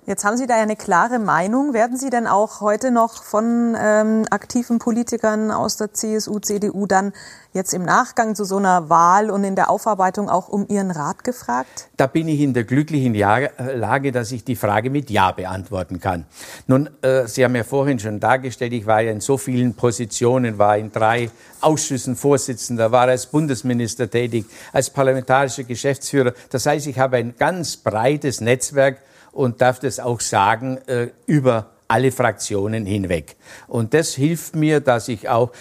Jetzt 0.06 0.26
haben 0.26 0.36
Sie 0.36 0.48
da 0.48 0.58
ja 0.58 0.64
eine 0.64 0.76
klare 0.76 1.18
Meinung. 1.18 1.74
Werden 1.74 1.98
Sie 1.98 2.10
denn 2.10 2.28
auch 2.28 2.60
heute 2.60 2.92
noch 2.92 3.24
von 3.24 3.74
ähm, 3.80 4.26
aktiven 4.32 4.78
Politikern 4.78 5.50
aus 5.50 5.78
der 5.78 5.94
CSU, 5.94 6.40
CDU 6.40 6.88
dann 6.88 7.14
jetzt 7.54 7.74
im 7.74 7.84
Nachgang 7.84 8.36
zu 8.36 8.44
so 8.44 8.58
einer 8.58 8.90
Wahl 8.90 9.30
und 9.32 9.46
in 9.46 9.56
der 9.56 9.70
Aufarbeitung 9.70 10.30
auch 10.30 10.50
um 10.50 10.68
Ihren 10.68 10.92
Rat 10.92 11.24
gefragt? 11.24 11.88
Da 11.96 12.08
bin 12.08 12.28
ich 12.28 12.42
in 12.42 12.54
der 12.54 12.66
glücklichen 12.66 13.14
Lage, 13.14 14.12
dass 14.12 14.34
ich 14.34 14.44
die 14.44 14.58
Frage 14.58 14.90
mit 14.90 15.10
Ja 15.10 15.32
beantworten 15.32 16.02
kann. 16.02 16.26
Nun, 16.68 16.90
äh, 17.02 17.26
Sie 17.26 17.46
haben 17.46 17.56
ja 17.56 17.64
vorhin 17.64 17.98
schon 17.98 18.20
dargestellt, 18.20 18.74
ich 18.74 18.86
war 18.86 19.00
ja 19.00 19.12
in 19.12 19.22
so 19.22 19.38
vielen 19.38 19.74
Positionen, 19.74 20.58
war 20.58 20.78
in 20.78 20.92
drei 20.92 21.32
Ausschüssen 21.62 22.18
Vorsitzender, 22.18 22.92
war 22.92 23.08
als 23.08 23.28
Bundesminister 23.28 24.10
tätig, 24.10 24.48
als 24.74 24.90
parlamentarischer 24.90 25.64
Geschäftsführer. 25.64 26.34
Das 26.50 26.66
heißt, 26.66 26.88
ich 26.88 27.00
habe 27.00 27.16
ein 27.16 27.36
ganz 27.38 27.78
breites 27.78 28.42
Netzwerk 28.42 28.98
und 29.34 29.62
darf 29.62 29.80
das 29.80 30.00
auch 30.00 30.22
sagen 30.22 30.78
äh, 30.88 31.10
über 31.26 31.72
alle 31.88 32.12
Fraktionen 32.12 32.86
hinweg. 32.86 33.36
Und 33.68 33.94
das 33.94 34.14
hilft 34.14 34.56
mir, 34.56 34.80
dass 34.80 35.10
ich 35.10 35.28
auch 35.28 35.52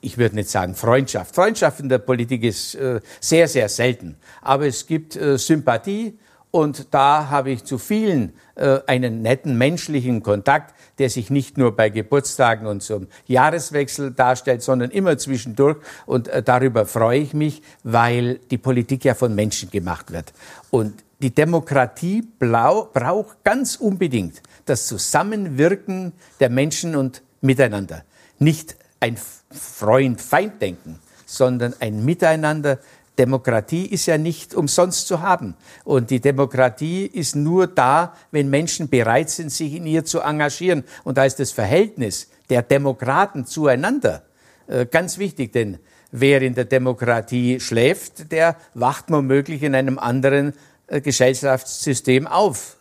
ich 0.00 0.16
würde 0.16 0.36
nicht 0.36 0.48
sagen 0.48 0.74
Freundschaft. 0.74 1.34
Freundschaft 1.34 1.80
in 1.80 1.88
der 1.88 1.98
Politik 1.98 2.44
ist 2.44 2.74
äh, 2.76 3.00
sehr, 3.20 3.48
sehr 3.48 3.68
selten. 3.68 4.16
Aber 4.40 4.66
es 4.66 4.86
gibt 4.86 5.16
äh, 5.16 5.36
Sympathie 5.38 6.18
und 6.50 6.94
da 6.94 7.30
habe 7.30 7.50
ich 7.50 7.64
zu 7.64 7.78
vielen 7.78 8.34
äh, 8.54 8.78
einen 8.86 9.22
netten 9.22 9.56
menschlichen 9.56 10.22
Kontakt, 10.22 10.74
der 11.02 11.10
sich 11.10 11.30
nicht 11.30 11.58
nur 11.58 11.74
bei 11.74 11.88
Geburtstagen 11.88 12.68
und 12.68 12.80
zum 12.80 13.08
Jahreswechsel 13.26 14.12
darstellt, 14.12 14.62
sondern 14.62 14.92
immer 14.92 15.18
zwischendurch. 15.18 15.78
Und 16.06 16.28
äh, 16.28 16.44
darüber 16.44 16.86
freue 16.86 17.18
ich 17.18 17.34
mich, 17.34 17.60
weil 17.82 18.38
die 18.52 18.56
Politik 18.56 19.04
ja 19.04 19.14
von 19.14 19.34
Menschen 19.34 19.68
gemacht 19.72 20.12
wird. 20.12 20.32
Und 20.70 21.02
die 21.20 21.34
Demokratie 21.34 22.22
braucht 22.38 23.42
ganz 23.42 23.74
unbedingt 23.74 24.42
das 24.64 24.86
Zusammenwirken 24.86 26.12
der 26.38 26.50
Menschen 26.50 26.94
und 26.94 27.22
miteinander. 27.40 28.04
Nicht 28.38 28.76
ein 29.00 29.16
Freund-Feind-Denken, 29.50 31.00
sondern 31.26 31.74
ein 31.80 32.04
Miteinander. 32.04 32.78
Demokratie 33.18 33.86
ist 33.86 34.06
ja 34.06 34.16
nicht 34.16 34.54
umsonst 34.54 35.06
zu 35.06 35.20
haben. 35.20 35.54
Und 35.84 36.10
die 36.10 36.20
Demokratie 36.20 37.06
ist 37.06 37.36
nur 37.36 37.66
da, 37.66 38.14
wenn 38.30 38.48
Menschen 38.48 38.88
bereit 38.88 39.30
sind, 39.30 39.50
sich 39.52 39.74
in 39.74 39.86
ihr 39.86 40.04
zu 40.04 40.20
engagieren. 40.20 40.84
Und 41.04 41.18
da 41.18 41.24
ist 41.24 41.38
das 41.38 41.52
Verhältnis 41.52 42.28
der 42.48 42.62
Demokraten 42.62 43.46
zueinander 43.46 44.22
äh, 44.66 44.86
ganz 44.86 45.18
wichtig, 45.18 45.52
denn 45.52 45.78
wer 46.10 46.42
in 46.42 46.54
der 46.54 46.64
Demokratie 46.64 47.60
schläft, 47.60 48.32
der 48.32 48.56
wacht 48.74 49.06
womöglich 49.08 49.62
in 49.62 49.74
einem 49.74 49.98
anderen 49.98 50.54
äh, 50.86 51.00
Gesellschaftssystem 51.00 52.26
auf. 52.26 52.76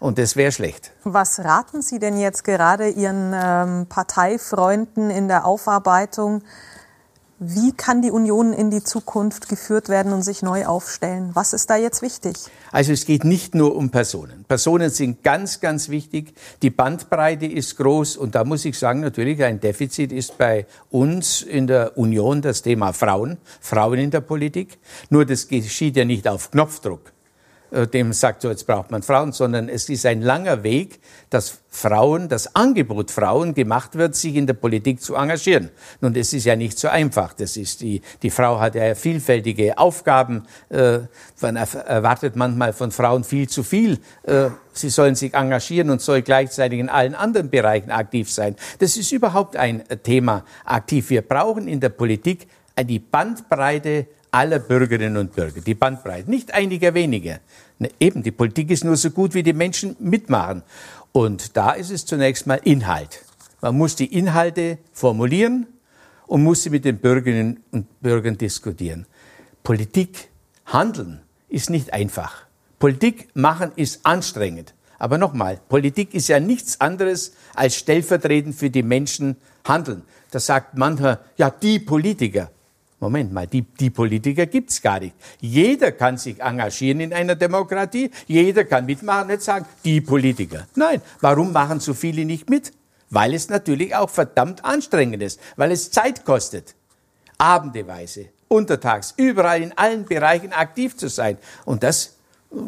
Und 0.00 0.18
das 0.18 0.36
wäre 0.36 0.52
schlecht. 0.52 0.92
Was 1.02 1.40
raten 1.40 1.82
Sie 1.82 1.98
denn 1.98 2.18
jetzt 2.20 2.44
gerade 2.44 2.88
Ihren 2.88 3.32
ähm, 3.34 3.86
Parteifreunden 3.88 5.10
in 5.10 5.26
der 5.26 5.44
Aufarbeitung? 5.44 6.42
Wie 7.40 7.70
kann 7.70 8.02
die 8.02 8.10
Union 8.10 8.52
in 8.52 8.68
die 8.68 8.82
Zukunft 8.82 9.48
geführt 9.48 9.88
werden 9.88 10.12
und 10.12 10.22
sich 10.22 10.42
neu 10.42 10.66
aufstellen? 10.66 11.30
Was 11.34 11.52
ist 11.52 11.70
da 11.70 11.76
jetzt 11.76 12.02
wichtig? 12.02 12.34
Also 12.72 12.92
es 12.92 13.04
geht 13.04 13.22
nicht 13.22 13.54
nur 13.54 13.76
um 13.76 13.90
Personen. 13.90 14.44
Personen 14.48 14.90
sind 14.90 15.22
ganz, 15.22 15.60
ganz 15.60 15.88
wichtig. 15.88 16.34
Die 16.62 16.70
Bandbreite 16.70 17.46
ist 17.46 17.76
groß 17.76 18.16
und 18.16 18.34
da 18.34 18.42
muss 18.42 18.64
ich 18.64 18.76
sagen, 18.76 18.98
natürlich 18.98 19.44
ein 19.44 19.60
Defizit 19.60 20.10
ist 20.10 20.36
bei 20.36 20.66
uns 20.90 21.42
in 21.42 21.68
der 21.68 21.96
Union 21.96 22.42
das 22.42 22.62
Thema 22.62 22.92
Frauen, 22.92 23.36
Frauen 23.60 24.00
in 24.00 24.10
der 24.10 24.20
Politik. 24.20 24.78
Nur 25.08 25.24
das 25.24 25.46
geschieht 25.46 25.96
ja 25.96 26.04
nicht 26.04 26.26
auf 26.26 26.50
Knopfdruck. 26.50 27.12
Äh, 27.70 27.86
dem 27.86 28.12
sagt, 28.14 28.42
so 28.42 28.48
jetzt 28.48 28.66
braucht 28.66 28.90
man 28.90 29.02
Frauen, 29.02 29.32
sondern 29.32 29.68
es 29.68 29.88
ist 29.90 30.06
ein 30.06 30.22
langer 30.22 30.62
Weg, 30.62 31.00
dass 31.28 31.58
Frauen, 31.68 32.30
das 32.30 32.54
Angebot 32.56 33.10
Frauen 33.10 33.52
gemacht 33.52 33.96
wird, 33.96 34.16
sich 34.16 34.36
in 34.36 34.46
der 34.46 34.54
Politik 34.54 35.02
zu 35.02 35.14
engagieren. 35.14 35.68
Nun, 36.00 36.14
das 36.14 36.32
ist 36.32 36.46
ja 36.46 36.56
nicht 36.56 36.78
so 36.78 36.88
einfach. 36.88 37.34
Das 37.34 37.58
ist 37.58 37.82
die, 37.82 38.00
die 38.22 38.30
Frau 38.30 38.58
hat 38.58 38.74
ja 38.74 38.94
vielfältige 38.94 39.76
Aufgaben. 39.76 40.46
Äh, 40.70 41.00
man 41.42 41.56
erwartet 41.56 42.36
manchmal 42.36 42.72
von 42.72 42.90
Frauen 42.90 43.22
viel 43.22 43.48
zu 43.48 43.62
viel. 43.62 43.98
Äh, 44.22 44.48
sie 44.72 44.88
sollen 44.88 45.14
sich 45.14 45.34
engagieren 45.34 45.90
und 45.90 46.00
soll 46.00 46.22
gleichzeitig 46.22 46.78
in 46.78 46.88
allen 46.88 47.14
anderen 47.14 47.50
Bereichen 47.50 47.90
aktiv 47.90 48.32
sein. 48.32 48.56
Das 48.78 48.96
ist 48.96 49.12
überhaupt 49.12 49.56
ein 49.56 49.84
Thema 50.02 50.44
aktiv. 50.64 51.10
Wir 51.10 51.22
brauchen 51.22 51.68
in 51.68 51.80
der 51.80 51.90
Politik 51.90 52.48
die 52.82 52.98
Bandbreite 52.98 54.06
aller 54.30 54.58
Bürgerinnen 54.58 55.16
und 55.16 55.34
Bürger, 55.34 55.60
die 55.60 55.74
Bandbreite, 55.74 56.30
nicht 56.30 56.52
einiger 56.54 56.94
weniger. 56.94 57.40
Ne, 57.78 57.90
eben, 58.00 58.22
die 58.22 58.30
Politik 58.30 58.70
ist 58.70 58.84
nur 58.84 58.96
so 58.96 59.10
gut, 59.10 59.34
wie 59.34 59.42
die 59.42 59.52
Menschen 59.52 59.96
mitmachen. 59.98 60.62
Und 61.12 61.56
da 61.56 61.72
ist 61.72 61.90
es 61.90 62.06
zunächst 62.06 62.46
mal 62.46 62.60
Inhalt. 62.64 63.24
Man 63.60 63.76
muss 63.76 63.96
die 63.96 64.12
Inhalte 64.16 64.78
formulieren 64.92 65.66
und 66.26 66.44
muss 66.44 66.62
sie 66.62 66.70
mit 66.70 66.84
den 66.84 66.98
Bürgerinnen 66.98 67.60
und 67.70 68.00
Bürgern 68.00 68.38
diskutieren. 68.38 69.06
Politik, 69.62 70.28
handeln 70.66 71.20
ist 71.48 71.70
nicht 71.70 71.92
einfach. 71.92 72.46
Politik 72.78 73.28
machen 73.34 73.72
ist 73.76 74.04
anstrengend. 74.04 74.74
Aber 74.98 75.18
nochmal, 75.18 75.60
Politik 75.68 76.14
ist 76.14 76.28
ja 76.28 76.40
nichts 76.40 76.80
anderes 76.80 77.32
als 77.54 77.76
stellvertretend 77.76 78.54
für 78.54 78.70
die 78.70 78.82
Menschen 78.82 79.36
handeln. 79.64 80.02
Da 80.30 80.40
sagt 80.40 80.76
mancher, 80.76 81.20
ja, 81.36 81.50
die 81.50 81.78
Politiker. 81.78 82.50
Moment 83.00 83.32
mal, 83.32 83.46
die, 83.46 83.62
die 83.62 83.90
Politiker 83.90 84.46
gibt's 84.46 84.82
gar 84.82 84.98
nicht. 84.98 85.14
Jeder 85.40 85.92
kann 85.92 86.18
sich 86.18 86.40
engagieren 86.40 87.00
in 87.00 87.12
einer 87.12 87.36
Demokratie, 87.36 88.10
jeder 88.26 88.64
kann 88.64 88.86
mitmachen, 88.86 89.28
nicht 89.28 89.42
sagen, 89.42 89.66
die 89.84 90.00
Politiker. 90.00 90.66
Nein, 90.74 91.00
warum 91.20 91.52
machen 91.52 91.78
so 91.78 91.94
viele 91.94 92.24
nicht 92.24 92.50
mit? 92.50 92.72
Weil 93.10 93.34
es 93.34 93.48
natürlich 93.48 93.94
auch 93.94 94.10
verdammt 94.10 94.64
anstrengend 94.64 95.22
ist, 95.22 95.40
weil 95.56 95.70
es 95.70 95.92
Zeit 95.92 96.24
kostet, 96.24 96.74
abendeweise, 97.38 98.26
untertags, 98.48 99.14
überall 99.16 99.62
in 99.62 99.72
allen 99.78 100.04
Bereichen 100.04 100.52
aktiv 100.52 100.96
zu 100.96 101.08
sein. 101.08 101.38
Und 101.64 101.84
das, 101.84 102.16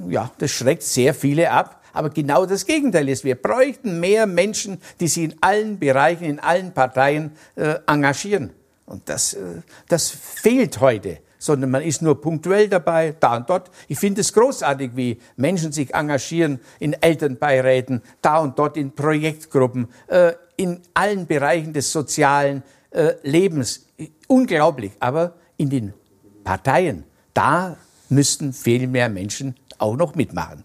ja, 0.08 0.30
das 0.38 0.52
schreckt 0.52 0.84
sehr 0.84 1.12
viele 1.12 1.50
ab. 1.50 1.82
Aber 1.92 2.10
genau 2.10 2.46
das 2.46 2.66
Gegenteil 2.66 3.08
ist, 3.08 3.24
wir 3.24 3.34
bräuchten 3.34 3.98
mehr 3.98 4.26
Menschen, 4.26 4.80
die 5.00 5.08
sich 5.08 5.24
in 5.24 5.34
allen 5.40 5.80
Bereichen, 5.80 6.24
in 6.24 6.38
allen 6.38 6.72
Parteien 6.72 7.32
äh, 7.56 7.74
engagieren. 7.88 8.52
Und 8.90 9.08
das, 9.08 9.34
äh, 9.34 9.62
das 9.88 10.10
fehlt 10.10 10.80
heute, 10.80 11.18
sondern 11.38 11.70
man 11.70 11.82
ist 11.82 12.02
nur 12.02 12.20
punktuell 12.20 12.68
dabei, 12.68 13.14
da 13.18 13.36
und 13.36 13.48
dort. 13.48 13.70
Ich 13.86 13.98
finde 14.00 14.20
es 14.20 14.32
großartig, 14.32 14.96
wie 14.96 15.20
Menschen 15.36 15.70
sich 15.70 15.94
engagieren 15.94 16.58
in 16.80 16.94
Elternbeiräten, 16.94 18.02
da 18.20 18.38
und 18.38 18.58
dort 18.58 18.76
in 18.76 18.92
Projektgruppen, 18.92 19.88
äh, 20.08 20.32
in 20.56 20.80
allen 20.92 21.26
Bereichen 21.26 21.72
des 21.72 21.92
sozialen 21.92 22.64
äh, 22.90 23.12
Lebens. 23.22 23.86
Unglaublich. 24.26 24.90
Aber 24.98 25.34
in 25.56 25.70
den 25.70 25.94
Parteien, 26.42 27.04
da 27.32 27.76
müssten 28.08 28.52
viel 28.52 28.88
mehr 28.88 29.08
Menschen 29.08 29.54
auch 29.78 29.96
noch 29.96 30.16
mitmachen. 30.16 30.64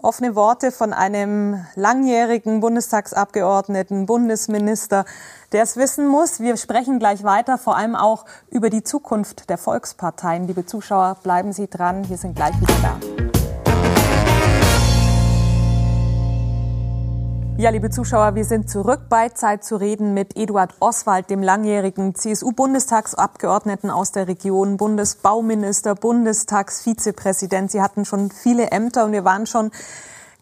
Offene 0.00 0.36
Worte 0.36 0.70
von 0.70 0.92
einem 0.92 1.66
langjährigen 1.74 2.60
Bundestagsabgeordneten, 2.60 4.06
Bundesminister, 4.06 5.04
der 5.50 5.64
es 5.64 5.76
wissen 5.76 6.06
muss. 6.06 6.38
Wir 6.38 6.56
sprechen 6.56 7.00
gleich 7.00 7.24
weiter, 7.24 7.58
vor 7.58 7.76
allem 7.76 7.96
auch 7.96 8.24
über 8.48 8.70
die 8.70 8.84
Zukunft 8.84 9.50
der 9.50 9.58
Volksparteien. 9.58 10.46
Liebe 10.46 10.64
Zuschauer, 10.64 11.16
bleiben 11.24 11.52
Sie 11.52 11.68
dran. 11.68 12.08
Wir 12.08 12.16
sind 12.16 12.36
gleich 12.36 12.54
wieder 12.60 12.74
da. 12.80 13.17
Ja, 17.60 17.70
liebe 17.70 17.90
Zuschauer, 17.90 18.36
wir 18.36 18.44
sind 18.44 18.70
zurück 18.70 19.08
bei 19.08 19.30
Zeit 19.30 19.64
zu 19.64 19.74
reden 19.74 20.14
mit 20.14 20.36
Eduard 20.36 20.74
Oswald, 20.78 21.28
dem 21.28 21.42
langjährigen 21.42 22.14
CSU-Bundestagsabgeordneten 22.14 23.90
aus 23.90 24.12
der 24.12 24.28
Region, 24.28 24.76
Bundesbauminister, 24.76 25.96
Bundestagsvizepräsident. 25.96 27.72
Sie 27.72 27.82
hatten 27.82 28.04
schon 28.04 28.30
viele 28.30 28.70
Ämter 28.70 29.06
und 29.06 29.10
wir 29.10 29.24
waren 29.24 29.46
schon 29.46 29.72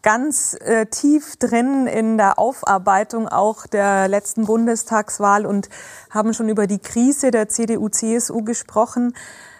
ganz 0.03 0.55
äh, 0.61 0.85
tief 0.85 1.37
drin 1.37 1.87
in 1.87 2.17
der 2.17 2.37
Aufarbeitung 2.37 3.27
auch 3.27 3.65
der 3.65 4.07
letzten 4.07 4.45
Bundestagswahl 4.45 5.47
und 5.47 5.69
haben 6.11 6.35
schon 6.35 6.49
über 6.49 6.67
die 6.67 6.77
Krise 6.77 7.31
der 7.31 7.49
CDU-CSU 7.49 8.43
gesprochen 8.43 9.15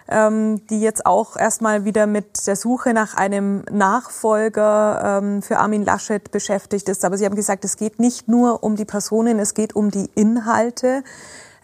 ähm, 0.08 0.66
die 0.68 0.80
jetzt 0.80 1.06
auch 1.06 1.36
erstmal 1.36 1.84
wieder 1.84 2.06
mit 2.06 2.46
der 2.46 2.56
Suche 2.56 2.94
nach 2.94 3.14
einem 3.14 3.64
Nachfolger 3.70 5.20
ähm, 5.22 5.42
für 5.42 5.58
Armin 5.58 5.84
Laschet 5.84 6.30
beschäftigt 6.30 6.88
ist. 6.88 7.04
Aber 7.04 7.18
Sie 7.18 7.26
haben 7.26 7.36
gesagt, 7.36 7.64
es 7.64 7.76
geht 7.76 7.98
nicht 7.98 8.28
nur 8.28 8.62
um 8.62 8.76
die 8.76 8.84
Personen, 8.84 9.38
es 9.38 9.54
geht 9.54 9.76
um 9.76 9.90
die 9.90 10.10
Inhalte. 10.14 11.04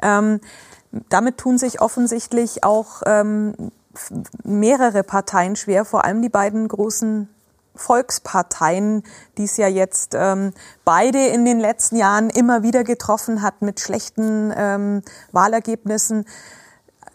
Ähm, 0.02 0.40
damit 1.08 1.38
tun 1.38 1.58
sich 1.58 1.80
offensichtlich 1.80 2.64
auch 2.64 3.02
ähm, 3.06 3.54
mehrere 4.44 5.02
Parteien 5.02 5.56
schwer, 5.56 5.84
vor 5.84 6.04
allem 6.04 6.20
die 6.22 6.28
beiden 6.28 6.68
großen 6.68 7.28
Volksparteien, 7.76 9.02
die 9.36 9.44
es 9.44 9.56
ja 9.56 9.66
jetzt 9.66 10.14
ähm, 10.14 10.52
beide 10.84 11.26
in 11.26 11.44
den 11.44 11.58
letzten 11.58 11.96
Jahren 11.96 12.30
immer 12.30 12.62
wieder 12.62 12.84
getroffen 12.84 13.42
hat 13.42 13.62
mit 13.62 13.80
schlechten 13.80 14.52
ähm, 14.56 15.02
Wahlergebnissen. 15.32 16.24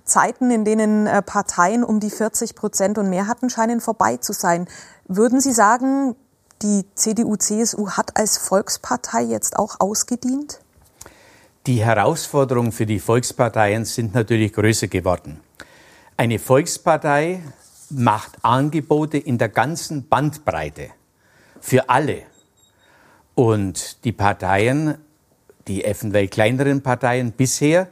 Zeiten, 0.09 0.51
in 0.51 0.65
denen 0.65 1.07
äh, 1.07 1.21
Parteien 1.21 1.83
um 1.83 1.99
die 1.99 2.09
40 2.09 2.55
Prozent 2.55 2.97
und 2.97 3.09
mehr 3.09 3.27
hatten, 3.27 3.49
scheinen 3.49 3.79
vorbei 3.79 4.17
zu 4.17 4.33
sein. 4.33 4.67
Würden 5.07 5.39
Sie 5.39 5.53
sagen, 5.53 6.15
die 6.61 6.83
CDU-CSU 6.95 7.91
hat 7.91 8.17
als 8.17 8.37
Volkspartei 8.37 9.21
jetzt 9.23 9.57
auch 9.57 9.79
ausgedient? 9.79 10.59
Die 11.67 11.83
Herausforderungen 11.83 12.71
für 12.71 12.85
die 12.85 12.99
Volksparteien 12.99 13.85
sind 13.85 14.13
natürlich 14.13 14.53
größer 14.53 14.87
geworden. 14.87 15.39
Eine 16.17 16.39
Volkspartei 16.39 17.41
macht 17.89 18.43
Angebote 18.43 19.17
in 19.17 19.37
der 19.37 19.49
ganzen 19.49 20.07
Bandbreite 20.07 20.89
für 21.61 21.89
alle. 21.89 22.23
Und 23.35 24.03
die 24.03 24.11
Parteien, 24.11 24.97
die 25.67 25.85
eventuell 25.85 26.27
kleineren 26.27 26.81
Parteien 26.81 27.31
bisher, 27.31 27.87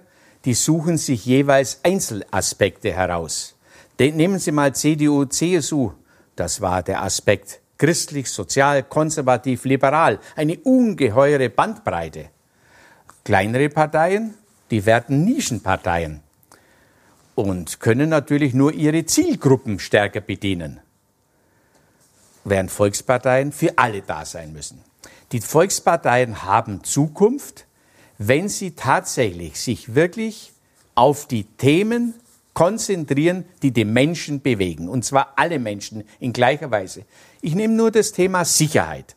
die 0.47 0.53
suchen 0.53 0.97
sich 0.97 1.25
jeweils 1.25 1.81
Einzelaspekte 1.83 2.93
heraus. 2.93 3.57
Nehmen 3.99 4.39
Sie 4.39 4.53
mal 4.53 4.73
CDU, 4.73 5.25
CSU. 5.25 5.91
Das 6.37 6.61
war 6.61 6.83
der 6.83 7.03
Aspekt 7.03 7.59
christlich, 7.77 8.31
sozial, 8.31 8.83
konservativ, 8.83 9.65
liberal. 9.65 10.19
Eine 10.37 10.57
ungeheure 10.59 11.49
Bandbreite. 11.49 12.29
Kleinere 13.25 13.67
Parteien, 13.67 14.35
die 14.71 14.85
werden 14.85 15.25
Nischenparteien 15.25 16.21
und 17.35 17.81
können 17.81 18.07
natürlich 18.07 18.53
nur 18.53 18.71
ihre 18.71 19.05
Zielgruppen 19.05 19.79
stärker 19.79 20.21
bedienen, 20.21 20.79
während 22.45 22.71
Volksparteien 22.71 23.51
für 23.51 23.77
alle 23.77 24.01
da 24.01 24.23
sein 24.23 24.53
müssen. 24.53 24.81
Die 25.33 25.41
Volksparteien 25.41 26.43
haben 26.43 26.85
Zukunft, 26.85 27.66
wenn 28.17 28.49
sie 28.49 28.71
tatsächlich 28.71 29.59
sich 29.59 29.95
wirklich 29.95 30.53
auf 30.95 31.27
die 31.27 31.43
Themen 31.43 32.13
konzentrieren, 32.53 33.45
die 33.61 33.71
die 33.71 33.85
Menschen 33.85 34.41
bewegen. 34.41 34.89
Und 34.89 35.05
zwar 35.05 35.33
alle 35.35 35.59
Menschen 35.59 36.03
in 36.19 36.33
gleicher 36.33 36.71
Weise. 36.71 37.03
Ich 37.41 37.53
nehme 37.53 37.75
nur 37.75 37.91
das 37.91 38.13
Thema 38.13 38.45
Sicherheit. 38.45 39.15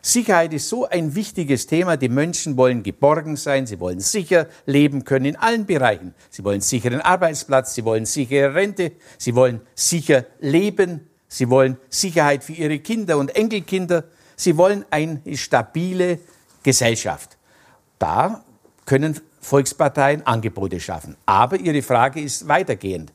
Sicherheit 0.00 0.52
ist 0.54 0.68
so 0.68 0.86
ein 0.88 1.16
wichtiges 1.16 1.66
Thema. 1.66 1.96
Die 1.96 2.08
Menschen 2.08 2.56
wollen 2.56 2.84
geborgen 2.84 3.34
sein, 3.34 3.66
sie 3.66 3.80
wollen 3.80 3.98
sicher 3.98 4.46
leben 4.64 5.02
können 5.02 5.24
in 5.24 5.36
allen 5.36 5.66
Bereichen. 5.66 6.14
Sie 6.30 6.44
wollen 6.44 6.60
sicheren 6.60 7.00
Arbeitsplatz, 7.00 7.74
sie 7.74 7.84
wollen 7.84 8.06
sichere 8.06 8.54
Rente, 8.54 8.92
sie 9.18 9.34
wollen 9.34 9.62
sicher 9.74 10.24
leben, 10.38 11.08
sie 11.26 11.50
wollen 11.50 11.76
Sicherheit 11.88 12.44
für 12.44 12.52
ihre 12.52 12.78
Kinder 12.78 13.18
und 13.18 13.34
Enkelkinder, 13.34 14.04
sie 14.36 14.56
wollen 14.56 14.84
eine 14.90 15.20
stabile 15.34 16.20
Gesellschaft. 16.62 17.35
Da 17.98 18.44
können 18.84 19.20
Volksparteien 19.40 20.26
Angebote 20.26 20.80
schaffen. 20.80 21.16
Aber 21.26 21.56
Ihre 21.56 21.82
Frage 21.82 22.20
ist 22.20 22.48
weitergehend. 22.48 23.12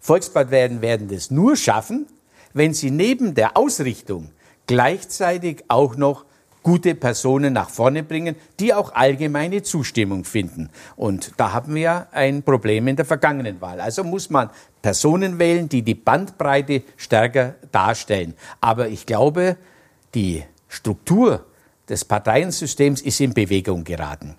Volksparteien 0.00 0.82
werden 0.82 1.08
das 1.08 1.30
nur 1.30 1.56
schaffen, 1.56 2.06
wenn 2.54 2.72
sie 2.72 2.90
neben 2.90 3.34
der 3.34 3.56
Ausrichtung 3.56 4.30
gleichzeitig 4.66 5.64
auch 5.68 5.96
noch 5.96 6.24
gute 6.62 6.94
Personen 6.94 7.52
nach 7.52 7.70
vorne 7.70 8.02
bringen, 8.02 8.34
die 8.58 8.74
auch 8.74 8.92
allgemeine 8.94 9.62
Zustimmung 9.62 10.24
finden. 10.24 10.70
Und 10.96 11.32
da 11.36 11.52
haben 11.52 11.74
wir 11.74 12.08
ein 12.10 12.42
Problem 12.42 12.88
in 12.88 12.96
der 12.96 13.04
vergangenen 13.04 13.60
Wahl. 13.60 13.80
Also 13.80 14.02
muss 14.02 14.30
man 14.30 14.50
Personen 14.82 15.38
wählen, 15.38 15.68
die 15.68 15.82
die 15.82 15.94
Bandbreite 15.94 16.82
stärker 16.96 17.54
darstellen. 17.70 18.34
Aber 18.60 18.88
ich 18.88 19.06
glaube, 19.06 19.56
die 20.14 20.42
Struktur 20.68 21.44
des 21.88 22.04
Parteiensystems 22.04 23.00
ist 23.00 23.20
in 23.20 23.34
Bewegung 23.34 23.84
geraten. 23.84 24.34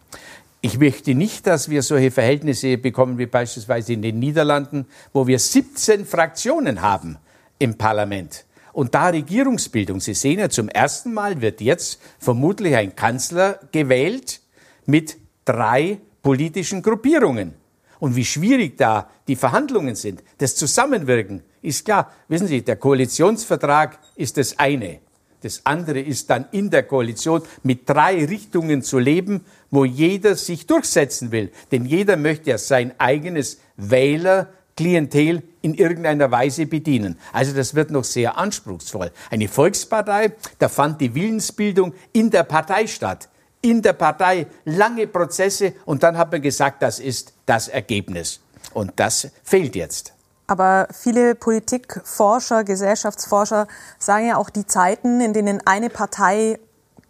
Ich 0.62 0.80
möchte 0.80 1.14
nicht, 1.14 1.48
dass 1.48 1.70
wir 1.70 1.84
solche 1.84 2.12
Verhältnisse 2.12 2.78
bekommen 2.78 3.18
wie 3.18 3.28
beispielsweise 3.28 3.94
in 3.94 4.02
den 4.02 4.20
Niederlanden, 4.20 4.86
wo 5.14 5.28
wir 5.28 5.40
17 5.40 6.06
Fraktionen 6.06 6.82
haben 6.82 7.18
im 7.60 7.78
Parlament. 7.78 8.46
Und 8.74 8.94
da 8.94 9.08
Regierungsbildung, 9.08 10.00
Sie 10.00 10.14
sehen 10.14 10.40
ja, 10.40 10.50
zum 10.50 10.70
ersten 10.70 11.14
Mal 11.14 11.42
wird 11.42 11.62
jetzt 11.62 12.00
vermutlich 12.20 12.76
ein 12.76 12.96
Kanzler 12.96 13.60
gewählt 13.72 14.42
mit 14.86 15.18
drei 15.46 16.00
politischen 16.22 16.82
Gruppierungen. 16.82 17.54
Und 18.00 18.16
wie 18.16 18.26
schwierig 18.26 18.78
da 18.78 19.10
die 19.28 19.36
Verhandlungen 19.36 19.96
sind, 19.96 20.24
das 20.38 20.56
Zusammenwirken, 20.56 21.44
ist 21.62 21.86
klar. 21.86 22.12
Wissen 22.28 22.48
Sie, 22.48 22.62
der 22.62 22.76
Koalitionsvertrag 22.76 23.98
ist 24.16 24.38
das 24.38 24.60
eine. 24.60 25.00
Das 25.42 25.62
andere 25.66 26.00
ist 26.00 26.30
dann 26.30 26.46
in 26.52 26.70
der 26.70 26.84
Koalition 26.84 27.44
mit 27.64 27.88
drei 27.88 28.26
Richtungen 28.26 28.82
zu 28.82 28.98
leben, 28.98 29.46
wo 29.70 29.86
jeder 29.86 30.36
sich 30.36 30.66
durchsetzen 30.66 31.32
will. 31.32 31.52
Denn 31.72 31.86
jeder 31.86 32.18
möchte 32.18 32.50
ja 32.50 32.58
sein 32.58 32.94
eigenes 32.98 33.60
Wählerklientel 33.76 35.44
in 35.62 35.76
irgendeiner 35.76 36.32
Weise 36.32 36.66
bedienen. 36.66 37.20
Also 37.34 37.54
das 37.54 37.76
wird 37.76 37.92
noch 37.92 38.04
sehr 38.04 38.38
anspruchsvoll. 38.38 39.12
Eine 39.30 39.48
Volkspartei, 39.48 40.34
da 40.58 40.70
fand 40.70 41.02
die 41.02 41.14
Willensbildung 41.14 41.94
in 42.14 42.32
der 42.32 42.44
Partei 42.44 42.88
statt. 42.88 43.30
In 43.62 43.82
der 43.82 43.94
Partei 43.94 44.48
lange 44.66 45.08
Prozesse 45.08 45.74
und 45.86 46.02
dann 46.04 46.18
hat 46.18 46.32
man 46.32 46.42
gesagt, 46.42 46.82
das 46.82 47.00
ist 47.00 47.34
das 47.46 47.68
Ergebnis. 47.68 48.40
Und 48.74 48.94
das 48.96 49.30
fehlt 49.44 49.76
jetzt. 49.76 50.17
Aber 50.48 50.88
viele 50.92 51.36
Politikforscher, 51.36 52.64
Gesellschaftsforscher 52.64 53.68
sagen 54.00 54.28
ja 54.28 54.38
auch 54.38 54.50
die 54.50 54.66
Zeiten, 54.66 55.20
in 55.20 55.34
denen 55.34 55.62
eine 55.66 55.90
Partei 55.90 56.60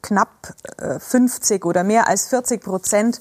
knapp 0.02 0.54
50 1.00 1.64
äh, 1.64 1.68
oder 1.68 1.84
mehr 1.84 2.08
als 2.08 2.28
40 2.28 2.64
Prozent 2.64 3.20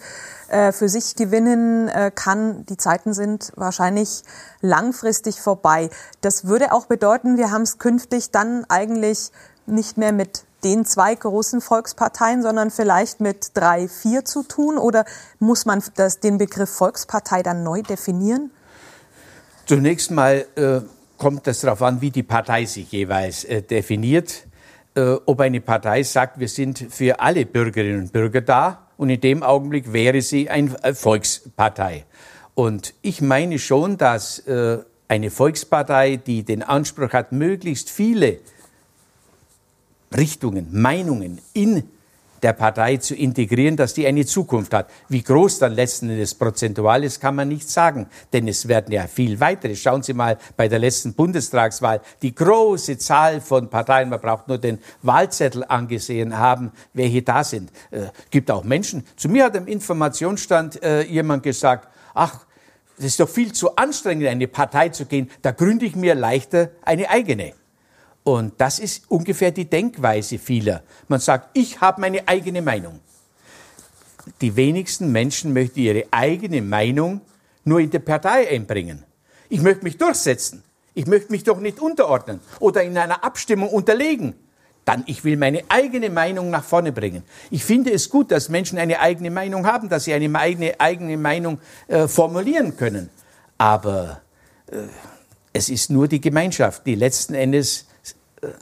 äh, 0.48 0.72
für 0.72 0.88
sich 0.88 1.16
gewinnen 1.16 1.88
äh, 1.88 2.10
kann, 2.14 2.64
die 2.66 2.76
Zeiten 2.76 3.12
sind 3.12 3.52
wahrscheinlich 3.56 4.22
langfristig 4.60 5.40
vorbei. 5.40 5.90
Das 6.20 6.46
würde 6.46 6.72
auch 6.72 6.86
bedeuten, 6.86 7.36
wir 7.36 7.50
haben 7.50 7.62
es 7.62 7.78
künftig 7.78 8.30
dann 8.30 8.64
eigentlich 8.68 9.32
nicht 9.66 9.98
mehr 9.98 10.12
mit 10.12 10.44
den 10.64 10.84
zwei 10.84 11.14
großen 11.14 11.60
Volksparteien, 11.60 12.42
sondern 12.42 12.70
vielleicht 12.70 13.20
mit 13.20 13.50
drei, 13.54 13.88
vier 13.88 14.24
zu 14.24 14.42
tun? 14.42 14.78
Oder 14.78 15.04
muss 15.38 15.66
man 15.66 15.82
das, 15.94 16.20
den 16.20 16.38
Begriff 16.38 16.70
Volkspartei 16.70 17.42
dann 17.42 17.62
neu 17.62 17.82
definieren? 17.82 18.50
Zunächst 19.66 20.12
mal 20.12 20.46
äh, 20.54 20.80
kommt 21.18 21.48
es 21.48 21.60
darauf 21.60 21.82
an, 21.82 22.00
wie 22.00 22.12
die 22.12 22.22
Partei 22.22 22.64
sich 22.66 22.92
jeweils 22.92 23.42
äh, 23.42 23.62
definiert. 23.62 24.46
Äh, 24.94 25.16
ob 25.26 25.40
eine 25.40 25.60
Partei 25.60 26.04
sagt, 26.04 26.38
wir 26.38 26.48
sind 26.48 26.86
für 26.90 27.18
alle 27.18 27.44
Bürgerinnen 27.44 28.02
und 28.02 28.12
Bürger 28.12 28.42
da 28.42 28.86
und 28.96 29.10
in 29.10 29.20
dem 29.20 29.42
Augenblick 29.42 29.92
wäre 29.92 30.22
sie 30.22 30.48
eine 30.48 30.72
äh, 30.84 30.94
Volkspartei. 30.94 32.04
Und 32.54 32.94
ich 33.02 33.20
meine 33.20 33.58
schon, 33.58 33.98
dass 33.98 34.38
äh, 34.46 34.78
eine 35.08 35.30
Volkspartei, 35.30 36.16
die 36.16 36.44
den 36.44 36.62
Anspruch 36.62 37.12
hat, 37.12 37.32
möglichst 37.32 37.90
viele 37.90 38.38
Richtungen, 40.16 40.68
Meinungen 40.70 41.40
in 41.52 41.82
der 42.42 42.52
Partei 42.52 42.96
zu 42.96 43.14
integrieren, 43.14 43.76
dass 43.76 43.94
die 43.94 44.06
eine 44.06 44.26
Zukunft 44.26 44.74
hat. 44.74 44.90
Wie 45.08 45.22
groß 45.22 45.58
dann 45.58 45.74
letzten 45.74 46.10
Endes 46.10 46.34
prozentual 46.34 47.04
ist, 47.04 47.20
kann 47.20 47.34
man 47.34 47.48
nicht 47.48 47.68
sagen, 47.68 48.06
denn 48.32 48.48
es 48.48 48.68
werden 48.68 48.92
ja 48.92 49.06
viel 49.06 49.40
weitere. 49.40 49.74
Schauen 49.74 50.02
Sie 50.02 50.12
mal 50.12 50.38
bei 50.56 50.68
der 50.68 50.78
letzten 50.78 51.14
Bundestagswahl 51.14 52.00
die 52.22 52.34
große 52.34 52.98
Zahl 52.98 53.40
von 53.40 53.68
Parteien, 53.68 54.08
man 54.08 54.20
braucht 54.20 54.48
nur 54.48 54.58
den 54.58 54.78
Wahlzettel 55.02 55.64
angesehen 55.64 56.36
haben, 56.38 56.72
welche 56.92 57.22
da 57.22 57.44
sind. 57.44 57.70
Äh, 57.90 58.06
gibt 58.30 58.50
auch 58.50 58.64
Menschen. 58.64 59.04
Zu 59.16 59.28
mir 59.28 59.44
hat 59.44 59.56
im 59.56 59.66
Informationsstand 59.66 60.82
äh, 60.82 61.02
jemand 61.02 61.42
gesagt, 61.42 61.88
ach, 62.14 62.46
es 62.98 63.04
ist 63.04 63.20
doch 63.20 63.28
viel 63.28 63.52
zu 63.52 63.76
anstrengend, 63.76 64.26
eine 64.26 64.48
Partei 64.48 64.88
zu 64.88 65.04
gehen, 65.04 65.30
da 65.42 65.50
gründe 65.50 65.84
ich 65.84 65.96
mir 65.96 66.14
leichter 66.14 66.70
eine 66.82 67.10
eigene. 67.10 67.52
Und 68.26 68.54
das 68.56 68.80
ist 68.80 69.08
ungefähr 69.08 69.52
die 69.52 69.66
Denkweise 69.66 70.40
vieler. 70.40 70.82
Man 71.06 71.20
sagt, 71.20 71.56
ich 71.56 71.80
habe 71.80 72.00
meine 72.00 72.26
eigene 72.26 72.60
Meinung. 72.60 72.98
Die 74.40 74.56
wenigsten 74.56 75.12
Menschen 75.12 75.52
möchten 75.52 75.78
ihre 75.78 76.06
eigene 76.10 76.60
Meinung 76.60 77.20
nur 77.62 77.78
in 77.78 77.88
der 77.88 78.00
Partei 78.00 78.48
einbringen. 78.48 79.04
Ich 79.48 79.62
möchte 79.62 79.84
mich 79.84 79.96
durchsetzen. 79.96 80.64
Ich 80.92 81.06
möchte 81.06 81.30
mich 81.30 81.44
doch 81.44 81.60
nicht 81.60 81.78
unterordnen 81.78 82.40
oder 82.58 82.82
in 82.82 82.98
einer 82.98 83.22
Abstimmung 83.22 83.68
unterlegen. 83.68 84.34
Dann, 84.84 85.04
ich 85.06 85.22
will 85.22 85.36
meine 85.36 85.62
eigene 85.68 86.10
Meinung 86.10 86.50
nach 86.50 86.64
vorne 86.64 86.90
bringen. 86.90 87.22
Ich 87.52 87.64
finde 87.64 87.92
es 87.92 88.10
gut, 88.10 88.32
dass 88.32 88.48
Menschen 88.48 88.76
eine 88.76 88.98
eigene 88.98 89.30
Meinung 89.30 89.68
haben, 89.68 89.88
dass 89.88 90.02
sie 90.02 90.12
eine 90.12 90.36
eigene, 90.36 90.80
eigene 90.80 91.16
Meinung 91.16 91.60
äh, 91.86 92.08
formulieren 92.08 92.76
können. 92.76 93.08
Aber 93.56 94.20
äh, 94.66 94.78
es 95.52 95.68
ist 95.68 95.90
nur 95.90 96.08
die 96.08 96.20
Gemeinschaft, 96.20 96.84
die 96.86 96.96
letzten 96.96 97.34
Endes 97.34 97.86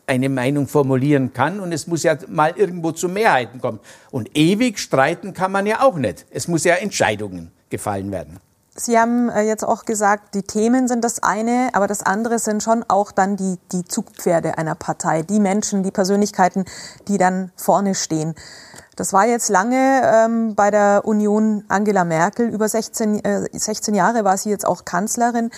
eine 0.06 0.28
Meinung 0.28 0.68
formulieren 0.68 1.32
kann 1.32 1.60
und 1.60 1.72
es 1.72 1.87
muss 1.87 2.02
ja 2.02 2.16
mal 2.28 2.52
irgendwo 2.56 2.92
zu 2.92 3.08
Mehrheiten 3.08 3.60
kommen. 3.60 3.80
Und 4.10 4.37
ewig 4.37 4.78
streiten 4.78 5.34
kann 5.34 5.52
man 5.52 5.66
ja 5.66 5.82
auch 5.82 5.96
nicht. 5.96 6.26
Es 6.30 6.48
muss 6.48 6.64
ja 6.64 6.74
Entscheidungen 6.74 7.50
gefallen 7.70 8.12
werden. 8.12 8.38
Sie 8.76 8.98
haben 8.98 9.28
äh, 9.28 9.42
jetzt 9.42 9.64
auch 9.64 9.84
gesagt, 9.84 10.34
die 10.34 10.42
Themen 10.42 10.88
sind 10.88 11.04
das 11.04 11.22
eine, 11.22 11.70
aber 11.74 11.87
das 11.87 12.02
andere 12.02 12.40
sind 12.40 12.60
schon 12.60 12.84
auch 12.88 13.12
dann 13.12 13.37
die, 13.37 13.56
die 13.70 13.84
Zugpferde 13.84 14.58
einer 14.58 14.74
Partei, 14.74 15.22
die 15.22 15.38
Menschen, 15.38 15.84
die 15.84 15.92
Persönlichkeiten, 15.92 16.64
die 17.06 17.16
dann 17.16 17.52
vorne 17.54 17.94
stehen. 17.94 18.34
Das 18.96 19.12
war 19.12 19.26
jetzt 19.26 19.48
lange 19.48 20.02
ähm, 20.04 20.54
bei 20.56 20.72
der 20.72 21.02
Union 21.04 21.64
Angela 21.68 22.04
Merkel. 22.04 22.48
Über 22.48 22.68
16, 22.68 23.24
äh, 23.24 23.48
16 23.52 23.94
Jahre 23.94 24.24
war 24.24 24.37
sie 24.37 24.50
jetzt 24.50 24.66
auch 24.66 24.84
Kanzlerin. 24.84 25.50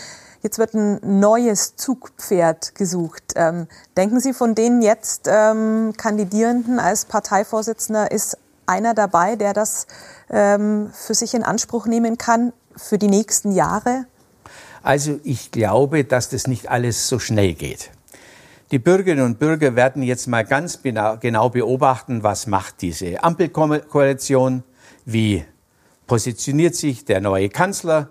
Jetzt 0.42 0.58
wird 0.58 0.74
ein 0.74 1.20
neues 1.20 1.76
Zugpferd 1.76 2.74
gesucht. 2.74 3.34
Ähm, 3.36 3.66
denken 3.96 4.20
Sie, 4.20 4.32
von 4.32 4.54
den 4.54 4.82
jetzt 4.82 5.28
ähm, 5.30 5.94
Kandidierenden 5.96 6.78
als 6.78 7.04
Parteivorsitzender 7.04 8.10
ist 8.10 8.38
einer 8.66 8.94
dabei, 8.94 9.36
der 9.36 9.52
das 9.52 9.86
ähm, 10.30 10.90
für 10.92 11.14
sich 11.14 11.34
in 11.34 11.42
Anspruch 11.42 11.86
nehmen 11.86 12.18
kann? 12.18 12.52
für 12.76 12.98
die 12.98 13.08
nächsten 13.08 13.52
Jahre? 13.52 14.06
Also 14.82 15.18
ich 15.24 15.50
glaube, 15.50 16.04
dass 16.04 16.28
das 16.28 16.46
nicht 16.46 16.70
alles 16.70 17.08
so 17.08 17.18
schnell 17.18 17.54
geht. 17.54 17.90
Die 18.70 18.78
Bürgerinnen 18.78 19.24
und 19.24 19.38
Bürger 19.38 19.76
werden 19.76 20.02
jetzt 20.02 20.26
mal 20.26 20.44
ganz 20.44 20.80
genau 20.82 21.48
beobachten, 21.48 22.22
was 22.22 22.46
macht 22.46 22.82
diese 22.82 23.22
Ampelkoalition, 23.22 24.64
wie 25.04 25.44
positioniert 26.06 26.74
sich 26.74 27.04
der 27.04 27.20
neue 27.20 27.48
Kanzler. 27.48 28.10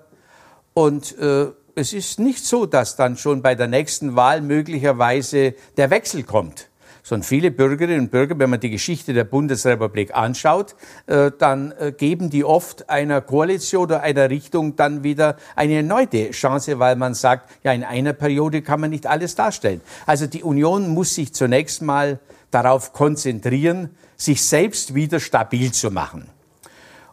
Und 0.73 1.17
äh, 1.17 1.47
es 1.75 1.93
ist 1.93 2.19
nicht 2.19 2.45
so, 2.45 2.65
dass 2.65 2.95
dann 2.95 3.17
schon 3.17 3.41
bei 3.41 3.55
der 3.55 3.67
nächsten 3.67 4.15
Wahl 4.15 4.41
möglicherweise 4.41 5.53
der 5.77 5.89
Wechsel 5.89 6.23
kommt 6.23 6.69
sondern 7.05 7.23
viele 7.23 7.51
Bürgerinnen 7.51 7.99
und 7.99 8.11
Bürger, 8.11 8.39
wenn 8.39 8.49
man 8.49 8.59
die 8.59 8.71
Geschichte 8.71 9.13
der 9.13 9.25
Bundesrepublik 9.25 10.15
anschaut, 10.15 10.75
äh, 11.05 11.29
dann 11.37 11.71
äh, 11.73 11.91
geben 11.91 12.31
die 12.31 12.43
oft 12.43 12.89
einer 12.89 13.21
Koalition 13.21 13.83
oder 13.83 14.01
einer 14.01 14.31
Richtung 14.31 14.75
dann 14.75 15.03
wieder 15.03 15.37
eine 15.55 15.75
erneute 15.75 16.31
Chance, 16.31 16.79
weil 16.79 16.95
man 16.95 17.13
sagt, 17.13 17.51
ja, 17.63 17.73
in 17.73 17.83
einer 17.83 18.13
Periode 18.13 18.63
kann 18.63 18.81
man 18.81 18.89
nicht 18.89 19.05
alles 19.05 19.35
darstellen. 19.35 19.81
Also 20.07 20.25
die 20.25 20.41
Union 20.41 20.89
muss 20.89 21.13
sich 21.13 21.31
zunächst 21.31 21.83
mal 21.83 22.19
darauf 22.49 22.91
konzentrieren, 22.91 23.91
sich 24.17 24.41
selbst 24.41 24.95
wieder 24.95 25.19
stabil 25.19 25.71
zu 25.71 25.91
machen. 25.91 26.27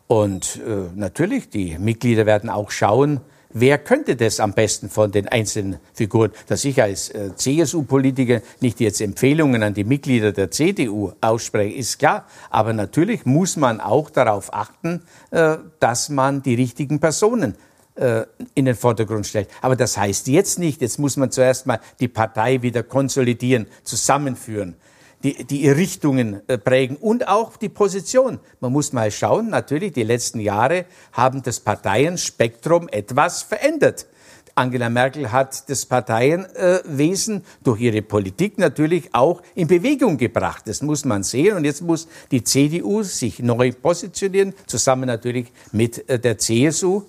Und 0.07 0.59
äh, 0.67 0.91
natürlich, 0.95 1.51
die 1.51 1.77
Mitglieder 1.79 2.25
werden 2.25 2.49
auch 2.49 2.71
schauen, 2.71 3.21
Wer 3.55 3.79
könnte 3.79 4.17
das 4.17 4.41
am 4.41 4.55
besten 4.55 4.89
von 4.89 5.13
den 5.13 5.29
einzelnen 5.29 5.79
Figuren? 5.93 6.31
Dass 6.47 6.65
ich 6.65 6.81
als 6.83 7.11
äh, 7.11 7.35
CSU-Politiker 7.35 8.41
nicht 8.61 8.81
jetzt 8.81 9.01
Empfehlungen 9.01 9.63
an 9.63 9.75
die 9.75 9.85
Mitglieder 9.85 10.33
der 10.33 10.51
CDU 10.51 11.13
ausspreche, 11.21 11.77
ist 11.77 11.99
klar. 11.99 12.27
Aber 12.51 12.73
natürlich 12.73 13.27
muss 13.27 13.57
man 13.57 13.81
auch 13.81 14.11
darauf 14.11 14.55
achten, 14.55 15.03
äh, 15.31 15.59
dass 15.81 16.09
man 16.09 16.43
die 16.43 16.55
richtigen 16.55 16.99
Personen 16.99 17.57
äh, 17.95 18.23
in 18.55 18.65
den 18.65 18.75
Vordergrund 18.75 19.27
stellt. 19.27 19.49
Aber 19.61 19.77
das 19.77 19.99
heißt 19.99 20.29
jetzt 20.29 20.59
nicht, 20.59 20.81
jetzt 20.81 20.99
muss 20.99 21.19
man 21.19 21.31
zuerst 21.31 21.67
mal 21.67 21.81
die 22.01 22.09
Partei 22.09 22.63
wieder 22.63 22.83
konsolidieren, 22.83 23.67
zusammenführen 23.85 24.77
die, 25.23 25.45
die 25.45 25.69
Richtungen 25.69 26.41
äh, 26.49 26.59
prägen 26.59 26.97
und 26.97 27.29
auch 27.29 27.57
die 27.57 27.69
Position. 27.69 28.41
Man 28.61 28.73
muss 28.73 28.93
mal 28.93 29.11
schauen, 29.11 29.51
natürlich, 29.51 29.93
die 29.93 30.03
letzten 30.03 30.41
Jahre 30.41 30.87
haben 31.13 31.43
das 31.43 31.61
Parteienspektrum 31.61 32.89
etwas 32.89 33.43
verändert. 33.43 34.07
Angela 34.55 34.91
Merkel 34.91 35.33
hat 35.33 35.69
das 35.71 35.87
Parteienwesen 35.87 37.43
durch 37.63 37.81
ihre 37.81 38.03
Politik 38.03 38.59
natürlich 38.59 39.15
auch 39.15 39.43
in 39.55 39.67
Bewegung 39.67 40.19
gebracht. 40.19 40.65
Das 40.67 40.83
muss 40.83 41.05
man 41.05 41.23
sehen. 41.23 41.57
Und 41.57 41.65
jetzt 41.65 41.81
muss 41.81 42.07
die 42.31 42.45
CDU 42.45 43.03
sich 43.03 43.39
neu 43.39 43.73
positionieren, 43.73 44.53
zusammen 44.67 45.07
natürlich 45.07 45.51
mit 45.73 46.09
äh, 46.09 46.19
der 46.19 46.39
CSU. 46.39 47.05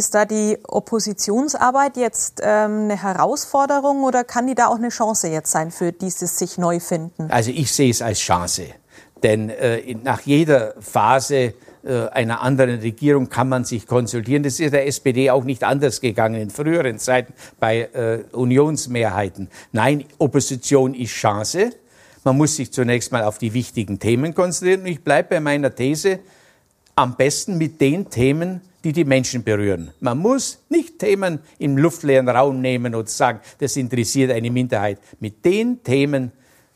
Ist 0.00 0.14
da 0.14 0.24
die 0.24 0.56
Oppositionsarbeit 0.66 1.98
jetzt 1.98 2.40
ähm, 2.42 2.84
eine 2.84 3.02
Herausforderung 3.02 4.02
oder 4.02 4.24
kann 4.24 4.46
die 4.46 4.54
da 4.54 4.68
auch 4.68 4.76
eine 4.76 4.88
Chance 4.88 5.28
jetzt 5.28 5.50
sein 5.50 5.70
für 5.70 5.92
dieses 5.92 6.38
sich 6.38 6.56
neu 6.56 6.80
finden? 6.80 7.30
Also 7.30 7.50
ich 7.50 7.70
sehe 7.70 7.90
es 7.90 8.00
als 8.00 8.18
Chance, 8.18 8.68
denn 9.22 9.50
äh, 9.50 9.94
nach 10.02 10.22
jeder 10.22 10.72
Phase 10.80 11.52
äh, 11.84 12.08
einer 12.12 12.40
anderen 12.40 12.80
Regierung 12.80 13.28
kann 13.28 13.50
man 13.50 13.66
sich 13.66 13.86
konsultieren. 13.86 14.42
Das 14.42 14.58
ist 14.58 14.72
der 14.72 14.86
SPD 14.86 15.30
auch 15.30 15.44
nicht 15.44 15.64
anders 15.64 16.00
gegangen 16.00 16.40
in 16.40 16.48
früheren 16.48 16.98
Zeiten 16.98 17.34
bei 17.58 17.82
äh, 17.92 18.24
Unionsmehrheiten. 18.32 19.50
Nein, 19.72 20.06
Opposition 20.16 20.94
ist 20.94 21.10
Chance. 21.10 21.72
Man 22.24 22.38
muss 22.38 22.56
sich 22.56 22.72
zunächst 22.72 23.12
mal 23.12 23.24
auf 23.24 23.36
die 23.36 23.52
wichtigen 23.52 23.98
Themen 23.98 24.34
konzentrieren. 24.34 24.80
Und 24.80 24.86
ich 24.86 25.04
bleibe 25.04 25.28
bei 25.28 25.40
meiner 25.40 25.74
These, 25.74 26.20
am 26.96 27.16
besten 27.16 27.58
mit 27.58 27.82
den 27.82 28.08
Themen, 28.08 28.62
die 28.84 28.92
die 28.92 29.04
Menschen 29.04 29.42
berühren. 29.44 29.90
Man 30.00 30.18
muss 30.18 30.58
nicht 30.68 30.98
Themen 30.98 31.40
im 31.58 31.76
luftleeren 31.76 32.28
Raum 32.28 32.60
nehmen 32.60 32.94
und 32.94 33.08
sagen, 33.08 33.40
das 33.58 33.76
interessiert 33.76 34.30
eine 34.30 34.50
Minderheit. 34.50 34.98
Mit 35.20 35.44
den 35.44 35.82
Themen, 35.82 36.32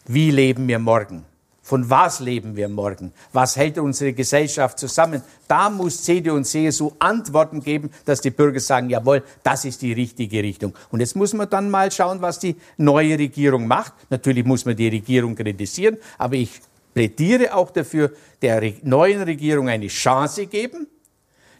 wie 0.07 0.31
leben 0.31 0.69
wir 0.69 0.79
morgen? 0.79 1.25
Von 1.65 1.89
was 1.89 2.21
leben 2.21 2.57
wir 2.57 2.69
morgen? 2.69 3.11
Was 3.33 3.57
hält 3.57 3.79
unsere 3.79 4.13
Gesellschaft 4.13 4.79
zusammen? 4.79 5.23
Da 5.49 5.71
muss 5.71 6.03
CDU 6.03 6.35
und 6.35 6.45
CSU 6.45 6.93
Antworten 6.99 7.63
geben, 7.63 7.89
dass 8.05 8.21
die 8.21 8.31
Bürger 8.31 8.61
sagen, 8.61 8.91
jawohl, 8.91 9.23
das 9.43 9.65
ist 9.65 9.81
die 9.81 9.95
richtige 9.95 10.43
Richtung. 10.43 10.75
Und 10.91 11.01
jetzt 11.01 11.17
muss 11.17 11.33
man 11.33 11.49
dann 11.49 11.71
mal 11.71 11.91
schauen, 11.91 12.21
was 12.21 12.39
die 12.39 12.57
neue 12.77 13.19
Regierung 13.19 13.67
macht. 13.67 13.95
Natürlich 14.11 14.45
muss 14.45 14.67
man 14.67 14.77
die 14.77 14.89
Regierung 14.89 15.35
kritisieren, 15.35 15.97
aber 16.19 16.35
ich 16.35 16.51
plädiere 16.93 17.55
auch 17.55 17.71
dafür, 17.71 18.13
der 18.43 18.75
neuen 18.83 19.23
Regierung 19.23 19.71
eine 19.71 19.87
Chance 19.87 20.47
geben, 20.47 20.87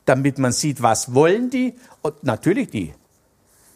damit 0.05 0.39
man 0.39 0.53
sieht, 0.53 0.83
was 0.83 1.15
wollen 1.15 1.51
die 1.51 1.75
und 2.03 2.25
natürlich 2.25 2.71
die 2.71 2.95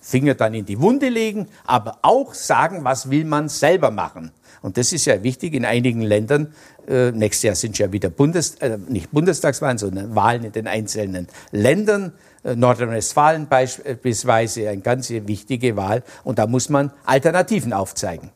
Finger 0.00 0.34
dann 0.34 0.54
in 0.54 0.64
die 0.64 0.80
Wunde 0.80 1.08
legen, 1.08 1.48
aber 1.66 1.98
auch 2.02 2.34
sagen, 2.34 2.84
was 2.84 3.10
will 3.10 3.24
man 3.24 3.48
selber 3.48 3.90
machen. 3.90 4.30
Und 4.62 4.76
das 4.76 4.92
ist 4.92 5.04
ja 5.04 5.22
wichtig 5.22 5.54
in 5.54 5.64
einigen 5.64 6.00
Ländern. 6.00 6.52
Äh, 6.88 7.12
nächstes 7.12 7.42
Jahr 7.42 7.54
sind 7.54 7.78
ja 7.78 7.92
wieder 7.92 8.10
Bundes, 8.10 8.56
äh, 8.56 8.78
nicht 8.88 9.10
Bundestagswahlen, 9.12 9.78
sondern 9.78 10.14
Wahlen 10.14 10.44
in 10.44 10.52
den 10.52 10.66
einzelnen 10.66 11.28
Ländern. 11.52 12.12
Äh, 12.42 12.56
Nordrhein-Westfalen 12.56 13.48
beispielsweise 13.48 14.68
eine 14.68 14.80
ganz 14.80 15.10
wichtige 15.10 15.76
Wahl. 15.76 16.02
Und 16.24 16.38
da 16.38 16.46
muss 16.46 16.68
man 16.68 16.92
Alternativen 17.04 17.72
aufzeigen. 17.72 18.30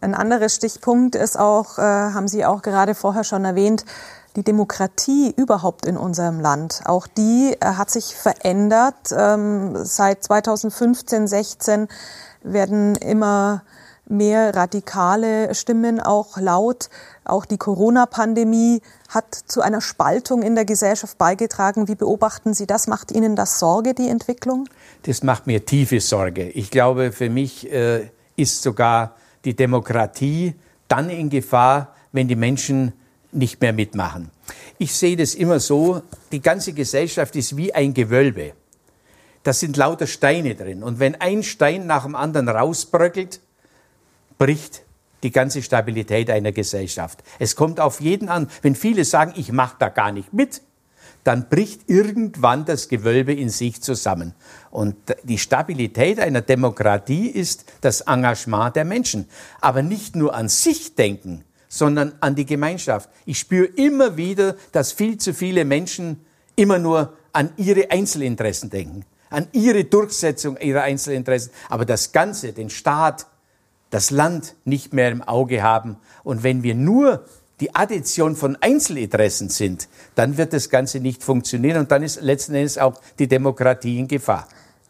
Ein 0.00 0.14
anderer 0.14 0.50
Stichpunkt 0.50 1.14
ist 1.14 1.38
auch, 1.38 1.78
äh, 1.78 1.82
haben 1.82 2.28
Sie 2.28 2.44
auch 2.44 2.62
gerade 2.62 2.94
vorher 2.94 3.24
schon 3.24 3.44
erwähnt, 3.44 3.84
die 4.36 4.42
Demokratie 4.42 5.32
überhaupt 5.36 5.86
in 5.86 5.96
unserem 5.96 6.40
Land. 6.40 6.80
Auch 6.84 7.06
die 7.06 7.56
äh, 7.60 7.66
hat 7.66 7.90
sich 7.90 8.14
verändert. 8.14 9.14
Ähm, 9.16 9.76
seit 9.84 10.24
2015, 10.24 11.26
16 11.26 11.88
werden 12.42 12.96
immer 12.96 13.62
mehr 14.06 14.54
radikale 14.54 15.54
Stimmen 15.54 16.00
auch 16.00 16.36
laut. 16.36 16.90
Auch 17.24 17.46
die 17.46 17.56
Corona-Pandemie 17.56 18.82
hat 19.08 19.34
zu 19.34 19.62
einer 19.62 19.80
Spaltung 19.80 20.42
in 20.42 20.54
der 20.54 20.64
Gesellschaft 20.64 21.16
beigetragen. 21.16 21.88
Wie 21.88 21.94
beobachten 21.94 22.52
Sie 22.54 22.66
das? 22.66 22.86
Macht 22.86 23.12
Ihnen 23.12 23.36
das 23.36 23.58
Sorge, 23.58 23.94
die 23.94 24.08
Entwicklung? 24.08 24.68
Das 25.04 25.22
macht 25.22 25.46
mir 25.46 25.64
tiefe 25.64 26.00
Sorge. 26.00 26.50
Ich 26.50 26.70
glaube, 26.70 27.12
für 27.12 27.30
mich 27.30 27.70
äh, 27.72 28.10
ist 28.36 28.62
sogar 28.62 29.14
die 29.44 29.54
Demokratie 29.54 30.54
dann 30.88 31.08
in 31.08 31.30
Gefahr, 31.30 31.94
wenn 32.12 32.28
die 32.28 32.36
Menschen 32.36 32.92
nicht 33.34 33.60
mehr 33.60 33.72
mitmachen. 33.72 34.30
Ich 34.78 34.94
sehe 34.94 35.16
das 35.16 35.34
immer 35.34 35.60
so, 35.60 36.02
die 36.32 36.40
ganze 36.40 36.72
Gesellschaft 36.72 37.36
ist 37.36 37.56
wie 37.56 37.74
ein 37.74 37.94
Gewölbe. 37.94 38.52
Da 39.42 39.52
sind 39.52 39.76
lauter 39.76 40.06
Steine 40.06 40.54
drin. 40.54 40.82
Und 40.82 40.98
wenn 41.00 41.20
ein 41.20 41.42
Stein 41.42 41.86
nach 41.86 42.04
dem 42.04 42.14
anderen 42.16 42.48
rausbröckelt, 42.48 43.40
bricht 44.38 44.82
die 45.22 45.30
ganze 45.30 45.62
Stabilität 45.62 46.30
einer 46.30 46.52
Gesellschaft. 46.52 47.22
Es 47.38 47.56
kommt 47.56 47.80
auf 47.80 48.00
jeden 48.00 48.28
an. 48.28 48.48
Wenn 48.62 48.74
viele 48.74 49.04
sagen, 49.04 49.32
ich 49.36 49.52
mache 49.52 49.76
da 49.78 49.88
gar 49.88 50.12
nicht 50.12 50.32
mit, 50.32 50.62
dann 51.24 51.48
bricht 51.48 51.88
irgendwann 51.88 52.66
das 52.66 52.88
Gewölbe 52.88 53.32
in 53.32 53.48
sich 53.48 53.80
zusammen. 53.82 54.34
Und 54.70 54.96
die 55.22 55.38
Stabilität 55.38 56.20
einer 56.20 56.42
Demokratie 56.42 57.28
ist 57.28 57.64
das 57.80 58.02
Engagement 58.02 58.76
der 58.76 58.84
Menschen. 58.84 59.26
Aber 59.60 59.82
nicht 59.82 60.14
nur 60.14 60.34
an 60.34 60.50
sich 60.50 60.94
denken, 60.94 61.44
sondern 61.74 62.12
an 62.20 62.36
die 62.36 62.46
Gemeinschaft. 62.46 63.10
Ich 63.26 63.40
spüre 63.40 63.66
immer 63.66 64.16
wieder, 64.16 64.54
dass 64.70 64.92
viel 64.92 65.18
zu 65.18 65.34
viele 65.34 65.64
Menschen 65.64 66.24
immer 66.54 66.78
nur 66.78 67.14
an 67.32 67.50
ihre 67.56 67.90
Einzelinteressen 67.90 68.70
denken, 68.70 69.04
an 69.28 69.48
ihre 69.50 69.82
Durchsetzung 69.82 70.56
ihrer 70.58 70.82
Einzelinteressen, 70.82 71.50
aber 71.68 71.84
das 71.84 72.12
Ganze, 72.12 72.52
den 72.52 72.70
Staat, 72.70 73.26
das 73.90 74.12
Land 74.12 74.54
nicht 74.64 74.92
mehr 74.92 75.10
im 75.10 75.20
Auge 75.22 75.64
haben. 75.64 75.96
Und 76.22 76.44
wenn 76.44 76.62
wir 76.62 76.76
nur 76.76 77.24
die 77.58 77.74
Addition 77.74 78.36
von 78.36 78.56
Einzelinteressen 78.60 79.48
sind, 79.48 79.88
dann 80.14 80.36
wird 80.36 80.52
das 80.52 80.70
Ganze 80.70 81.00
nicht 81.00 81.24
funktionieren 81.24 81.78
und 81.78 81.90
dann 81.90 82.04
ist 82.04 82.22
letzten 82.22 82.54
Endes 82.54 82.78
auch 82.78 83.00
die 83.18 83.26
Demokratie 83.26 83.98
in 83.98 84.06
Gefahr. 84.06 84.46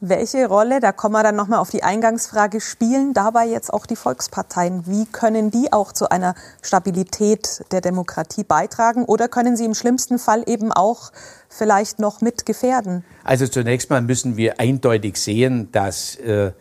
Welche 0.06 0.46
Rolle, 0.46 0.80
da 0.80 0.92
kommen 0.92 1.14
wir 1.14 1.22
dann 1.22 1.36
nochmal 1.36 1.60
auf 1.60 1.70
die 1.70 1.82
Eingangsfrage, 1.82 2.60
spielen 2.60 3.14
dabei 3.14 3.46
jetzt 3.46 3.72
auch 3.72 3.86
die 3.86 3.96
Volksparteien? 3.96 4.86
Wie 4.86 5.06
können 5.06 5.50
die 5.50 5.72
auch 5.72 5.92
zu 5.92 6.10
einer 6.10 6.34
Stabilität 6.62 7.64
der 7.72 7.80
Demokratie 7.80 8.44
beitragen 8.44 9.04
oder 9.04 9.28
können 9.28 9.56
sie 9.56 9.64
im 9.64 9.74
schlimmsten 9.74 10.18
Fall 10.18 10.44
eben 10.46 10.72
auch 10.72 11.10
vielleicht 11.48 11.98
noch 11.98 12.20
mit 12.20 12.44
gefährden? 12.44 13.04
Also 13.24 13.46
zunächst 13.46 13.88
mal 13.88 14.02
müssen 14.02 14.36
wir 14.36 14.60
eindeutig 14.60 15.16
sehen, 15.16 15.72
dass 15.72 16.16
äh, 16.16 16.52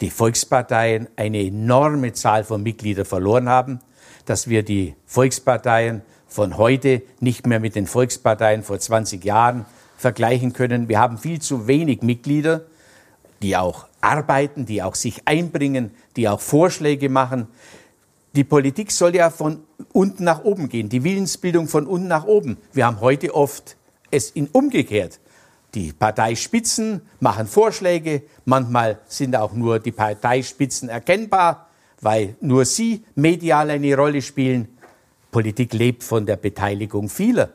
die 0.00 0.10
Volksparteien 0.10 1.08
eine 1.16 1.44
enorme 1.44 2.12
Zahl 2.12 2.44
von 2.44 2.62
Mitgliedern 2.62 3.04
verloren 3.04 3.48
haben 3.48 3.80
dass 4.26 4.48
wir 4.48 4.62
die 4.62 4.94
Volksparteien 5.06 6.02
von 6.26 6.56
heute 6.56 7.02
nicht 7.20 7.46
mehr 7.46 7.60
mit 7.60 7.74
den 7.74 7.86
Volksparteien 7.86 8.62
vor 8.62 8.78
20 8.78 9.24
Jahren 9.24 9.66
vergleichen 9.96 10.52
können. 10.52 10.88
Wir 10.88 10.98
haben 10.98 11.18
viel 11.18 11.40
zu 11.40 11.66
wenig 11.66 12.02
Mitglieder, 12.02 12.62
die 13.42 13.56
auch 13.56 13.86
arbeiten, 14.00 14.66
die 14.66 14.82
auch 14.82 14.94
sich 14.94 15.22
einbringen, 15.26 15.90
die 16.16 16.28
auch 16.28 16.40
Vorschläge 16.40 17.08
machen. 17.08 17.48
Die 18.34 18.44
Politik 18.44 18.90
soll 18.90 19.14
ja 19.14 19.30
von 19.30 19.64
unten 19.92 20.24
nach 20.24 20.44
oben 20.44 20.68
gehen, 20.68 20.88
die 20.88 21.04
Willensbildung 21.04 21.68
von 21.68 21.86
unten 21.86 22.08
nach 22.08 22.24
oben. 22.24 22.56
Wir 22.72 22.86
haben 22.86 23.00
heute 23.00 23.34
oft 23.34 23.76
es 24.10 24.30
in 24.30 24.46
umgekehrt. 24.46 25.20
Die 25.74 25.92
Parteispitzen 25.92 27.02
machen 27.20 27.46
Vorschläge, 27.46 28.22
manchmal 28.44 29.00
sind 29.06 29.36
auch 29.36 29.52
nur 29.52 29.78
die 29.78 29.92
Parteispitzen 29.92 30.88
erkennbar 30.88 31.68
weil 32.02 32.36
nur 32.40 32.64
sie 32.66 33.04
medial 33.14 33.70
eine 33.70 33.96
Rolle 33.96 34.20
spielen. 34.20 34.68
Politik 35.30 35.72
lebt 35.72 36.02
von 36.02 36.26
der 36.26 36.36
Beteiligung 36.36 37.08
vieler. 37.08 37.50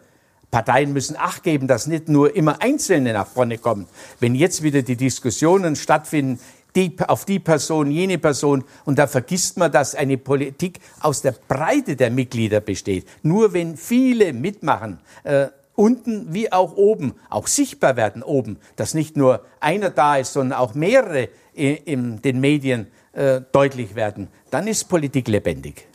Parteien 0.52 0.94
müssen 0.94 1.18
Acht 1.18 1.44
geben, 1.44 1.68
dass 1.68 1.88
nicht 1.88 2.08
nur 2.08 2.36
immer 2.36 2.62
Einzelne 2.62 3.14
nach 3.14 3.28
vorne 3.28 3.58
kommen. 3.58 3.88
Wenn 4.20 4.34
jetzt 4.34 4.64
wieder 4.64 4.82
die 4.82 4.96
Diskussionen 4.96 5.76
stattfinden, 5.76 6.40
die, 6.76 6.96
auf 7.08 7.26
die 7.26 7.40
Person, 7.40 7.92
jene 7.92 8.18
Person, 8.18 8.64
und 8.86 9.00
da 9.00 9.08
vergisst 9.08 9.58
man, 9.58 9.72
dass 9.72 9.96
eine 9.96 10.18
Politik 10.18 10.80
aus 11.02 11.22
der 11.22 11.34
Breite 11.48 11.96
der 11.96 12.12
Mitglieder 12.12 12.62
besteht. 12.62 13.08
Nur 13.24 13.54
wenn 13.54 13.78
viele 13.78 14.32
mitmachen, 14.32 15.00
äh, 15.24 15.48
unten 15.76 16.34
wie 16.34 16.52
auch 16.52 16.76
oben, 16.76 17.14
auch 17.30 17.48
sichtbar 17.48 17.96
werden 17.96 18.24
oben, 18.24 18.58
dass 18.76 18.94
nicht 18.94 19.18
nur 19.18 19.44
einer 19.60 19.90
da 19.90 20.18
ist, 20.18 20.34
sondern 20.34 20.60
auch 20.60 20.76
mehrere 20.76 21.30
in, 21.54 21.76
in 21.78 22.22
den 22.22 22.40
Medien, 22.40 22.88
äh, 23.14 23.42
deutlich 23.52 23.96
werden, 23.96 24.28
dann 24.52 24.68
ist 24.68 24.86
Politik 24.86 25.28
lebendig. 25.28 25.88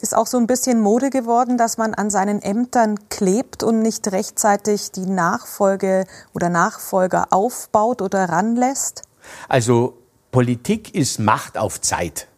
Ist 0.00 0.16
auch 0.16 0.26
so 0.26 0.38
ein 0.38 0.46
bisschen 0.46 0.80
Mode 0.80 1.10
geworden, 1.10 1.58
dass 1.58 1.76
man 1.76 1.92
an 1.92 2.08
seinen 2.08 2.40
Ämtern 2.40 2.98
klebt 3.10 3.62
und 3.62 3.80
nicht 3.80 4.10
rechtzeitig 4.10 4.92
die 4.92 5.04
Nachfolge 5.04 6.06
oder 6.32 6.48
Nachfolger 6.48 7.26
aufbaut 7.30 8.00
oder 8.00 8.30
ranlässt? 8.30 9.02
Also 9.46 9.98
Politik 10.32 10.94
ist 10.94 11.18
Macht 11.18 11.58
auf 11.58 11.82
Zeit. 11.82 12.28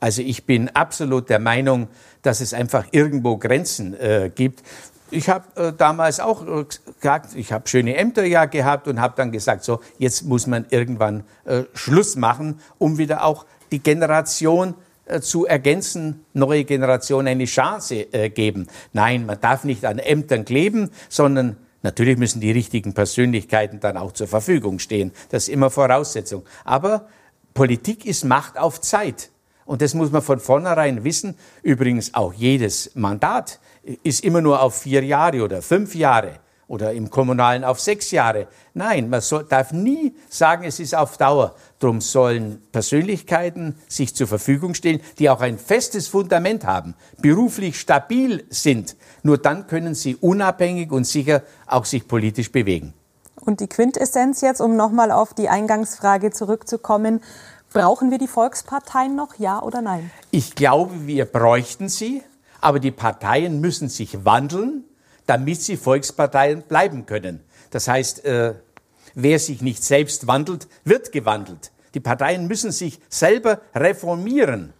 Also 0.00 0.22
ich 0.22 0.44
bin 0.44 0.70
absolut 0.70 1.28
der 1.28 1.38
Meinung, 1.38 1.86
dass 2.22 2.40
es 2.40 2.52
einfach 2.52 2.86
irgendwo 2.90 3.36
Grenzen 3.36 3.94
äh, 3.94 4.30
gibt. 4.34 4.64
Ich 5.12 5.28
habe 5.28 5.44
äh, 5.54 5.72
damals 5.72 6.18
auch 6.18 6.44
äh, 6.46 6.64
gesagt, 7.00 7.36
ich 7.36 7.52
habe 7.52 7.68
schöne 7.68 7.96
Ämter 7.96 8.24
ja 8.24 8.46
gehabt 8.46 8.88
und 8.88 9.00
habe 9.00 9.14
dann 9.16 9.30
gesagt, 9.30 9.62
so 9.62 9.80
jetzt 9.98 10.24
muss 10.24 10.48
man 10.48 10.66
irgendwann 10.70 11.22
äh, 11.44 11.62
Schluss 11.74 12.16
machen, 12.16 12.58
um 12.78 12.98
wieder 12.98 13.24
auch 13.24 13.46
die 13.70 13.78
Generation 13.78 14.74
zu 15.20 15.46
ergänzen, 15.46 16.24
neue 16.34 16.64
Generation 16.64 17.26
eine 17.26 17.44
Chance 17.44 18.12
äh, 18.12 18.30
geben. 18.30 18.66
Nein, 18.92 19.26
man 19.26 19.40
darf 19.40 19.64
nicht 19.64 19.84
an 19.84 19.98
Ämtern 19.98 20.44
kleben, 20.44 20.90
sondern 21.08 21.56
natürlich 21.82 22.18
müssen 22.18 22.40
die 22.40 22.52
richtigen 22.52 22.94
Persönlichkeiten 22.94 23.80
dann 23.80 23.96
auch 23.96 24.12
zur 24.12 24.28
Verfügung 24.28 24.78
stehen. 24.78 25.12
Das 25.30 25.44
ist 25.44 25.48
immer 25.48 25.70
Voraussetzung. 25.70 26.44
Aber 26.64 27.08
Politik 27.54 28.04
ist 28.06 28.24
Macht 28.24 28.58
auf 28.58 28.80
Zeit. 28.80 29.30
Und 29.64 29.82
das 29.82 29.94
muss 29.94 30.10
man 30.10 30.22
von 30.22 30.40
vornherein 30.40 31.04
wissen. 31.04 31.34
Übrigens 31.62 32.14
auch 32.14 32.32
jedes 32.32 32.94
Mandat 32.94 33.60
ist 34.02 34.24
immer 34.24 34.40
nur 34.40 34.62
auf 34.62 34.82
vier 34.82 35.04
Jahre 35.04 35.42
oder 35.42 35.60
fünf 35.60 35.94
Jahre 35.94 36.40
oder 36.68 36.92
im 36.92 37.10
Kommunalen 37.10 37.64
auf 37.64 37.80
sechs 37.80 38.10
Jahre. 38.10 38.46
Nein, 38.74 39.08
man 39.08 39.22
soll, 39.22 39.44
darf 39.44 39.72
nie 39.72 40.14
sagen, 40.28 40.64
es 40.64 40.78
ist 40.78 40.94
auf 40.94 41.16
Dauer. 41.16 41.54
Darum 41.78 42.00
sollen 42.00 42.62
Persönlichkeiten 42.70 43.76
sich 43.88 44.14
zur 44.14 44.28
Verfügung 44.28 44.74
stellen, 44.74 45.00
die 45.18 45.30
auch 45.30 45.40
ein 45.40 45.58
festes 45.58 46.08
Fundament 46.08 46.66
haben, 46.66 46.94
beruflich 47.20 47.80
stabil 47.80 48.44
sind. 48.50 48.96
Nur 49.22 49.38
dann 49.38 49.66
können 49.66 49.94
sie 49.94 50.14
unabhängig 50.16 50.92
und 50.92 51.04
sicher 51.04 51.42
auch 51.66 51.86
sich 51.86 52.06
politisch 52.06 52.52
bewegen. 52.52 52.92
Und 53.40 53.60
die 53.60 53.66
Quintessenz 53.66 54.42
jetzt, 54.42 54.60
um 54.60 54.76
nochmal 54.76 55.10
auf 55.10 55.32
die 55.32 55.48
Eingangsfrage 55.48 56.32
zurückzukommen, 56.32 57.20
brauchen 57.72 58.10
wir 58.10 58.18
die 58.18 58.28
Volksparteien 58.28 59.16
noch, 59.16 59.38
ja 59.38 59.62
oder 59.62 59.80
nein? 59.80 60.10
Ich 60.30 60.54
glaube, 60.54 61.06
wir 61.06 61.24
bräuchten 61.24 61.88
sie, 61.88 62.22
aber 62.60 62.78
die 62.78 62.90
Parteien 62.90 63.60
müssen 63.60 63.88
sich 63.88 64.24
wandeln 64.24 64.84
damit 65.28 65.60
sie 65.60 65.76
Volksparteien 65.76 66.62
bleiben 66.62 67.04
können. 67.04 67.40
Das 67.70 67.86
heißt, 67.86 68.24
äh, 68.24 68.54
wer 69.14 69.38
sich 69.38 69.60
nicht 69.60 69.84
selbst 69.84 70.26
wandelt, 70.26 70.66
wird 70.84 71.12
gewandelt. 71.12 71.70
Die 71.94 72.00
Parteien 72.00 72.46
müssen 72.48 72.72
sich 72.72 72.98
selber 73.10 73.60
reformieren. 73.74 74.72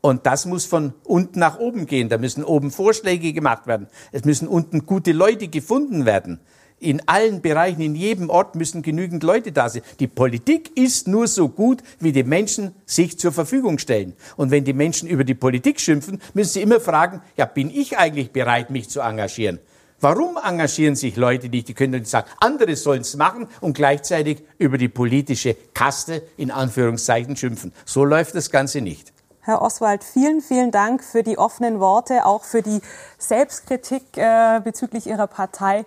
Und 0.00 0.26
das 0.26 0.44
muss 0.44 0.64
von 0.64 0.92
unten 1.04 1.38
nach 1.38 1.60
oben 1.60 1.86
gehen. 1.86 2.08
Da 2.08 2.18
müssen 2.18 2.42
oben 2.42 2.72
Vorschläge 2.72 3.32
gemacht 3.32 3.68
werden. 3.68 3.86
Es 4.10 4.24
müssen 4.24 4.48
unten 4.48 4.86
gute 4.86 5.12
Leute 5.12 5.46
gefunden 5.46 6.04
werden. 6.04 6.40
In 6.80 7.06
allen 7.06 7.40
Bereichen, 7.40 7.80
in 7.80 7.94
jedem 7.94 8.28
Ort 8.28 8.56
müssen 8.56 8.82
genügend 8.82 9.22
Leute 9.22 9.52
da 9.52 9.68
sein. 9.68 9.82
Die 10.00 10.08
Politik 10.08 10.76
ist 10.76 11.06
nur 11.06 11.28
so 11.28 11.48
gut, 11.48 11.80
wie 12.00 12.10
die 12.10 12.24
Menschen 12.24 12.74
sich 12.86 13.20
zur 13.20 13.30
Verfügung 13.30 13.78
stellen. 13.78 14.14
Und 14.36 14.50
wenn 14.50 14.64
die 14.64 14.72
Menschen 14.72 15.08
über 15.08 15.22
die 15.22 15.36
Politik 15.36 15.78
schimpfen, 15.78 16.20
müssen 16.34 16.54
sie 16.54 16.62
immer 16.62 16.80
fragen, 16.80 17.20
ja, 17.36 17.44
bin 17.44 17.70
ich 17.70 17.96
eigentlich 17.98 18.32
bereit, 18.32 18.70
mich 18.70 18.90
zu 18.90 19.00
engagieren? 19.00 19.60
Warum 20.02 20.36
engagieren 20.36 20.96
sich 20.96 21.14
Leute 21.14 21.48
nicht? 21.48 21.68
Die 21.68 21.74
können 21.74 22.04
sagen, 22.04 22.28
andere 22.40 22.74
sollen 22.74 23.02
es 23.02 23.14
machen 23.14 23.46
und 23.60 23.74
gleichzeitig 23.74 24.42
über 24.58 24.76
die 24.76 24.88
politische 24.88 25.54
Kaste 25.74 26.24
in 26.36 26.50
Anführungszeichen 26.50 27.36
schimpfen. 27.36 27.72
So 27.84 28.04
läuft 28.04 28.34
das 28.34 28.50
Ganze 28.50 28.80
nicht. 28.80 29.12
Herr 29.42 29.62
Oswald, 29.62 30.02
vielen, 30.02 30.40
vielen 30.40 30.72
Dank 30.72 31.04
für 31.04 31.22
die 31.22 31.38
offenen 31.38 31.78
Worte, 31.78 32.26
auch 32.26 32.42
für 32.42 32.62
die 32.62 32.80
Selbstkritik 33.18 34.02
äh, 34.16 34.60
bezüglich 34.64 35.06
Ihrer 35.06 35.28
Partei. 35.28 35.84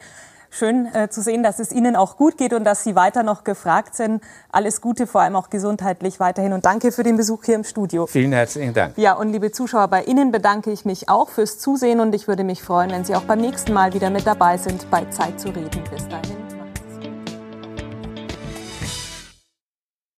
Schön 0.58 0.88
äh, 0.94 1.10
zu 1.10 1.22
sehen, 1.22 1.44
dass 1.44 1.60
es 1.60 1.74
Ihnen 1.74 1.98
auch 1.98 2.16
gut 2.16 2.38
geht 2.38 2.54
und 2.54 2.64
dass 2.64 2.82
Sie 2.82 2.96
weiter 2.96 3.24
noch 3.24 3.44
gefragt 3.44 3.94
sind. 3.94 4.24
Alles 4.54 4.80
Gute, 4.80 5.06
vor 5.06 5.20
allem 5.20 5.36
auch 5.36 5.50
gesundheitlich 5.50 6.22
weiterhin. 6.22 6.54
Und 6.54 6.66
danke 6.66 6.94
für 6.94 7.04
den 7.04 7.18
Besuch 7.18 7.44
hier 7.44 7.56
im 7.56 7.66
Studio. 7.66 8.08
Vielen 8.08 8.32
herzlichen 8.32 8.74
Dank. 8.74 8.98
Ja, 8.98 9.14
und 9.14 9.34
liebe 9.34 9.52
Zuschauer, 9.52 9.90
bei 9.90 10.04
Ihnen 10.04 10.32
bedanke 10.32 10.72
ich 10.72 10.86
mich 10.86 11.10
auch 11.10 11.28
fürs 11.28 11.60
Zusehen 11.60 12.00
und 12.00 12.16
ich 12.16 12.30
würde 12.30 12.46
mich 12.46 12.64
freuen, 12.64 12.90
wenn 12.92 13.04
Sie 13.04 13.16
auch 13.16 13.24
beim 13.24 13.42
nächsten 13.42 13.74
Mal 13.74 13.94
wieder 13.94 14.10
mit 14.10 14.26
dabei 14.26 14.58
sind 14.58 14.90
bei 14.90 15.04
Zeit 15.10 15.42
zu 15.42 15.50
reden. 15.50 15.84
Bis 15.92 16.08
dahin. 16.08 16.55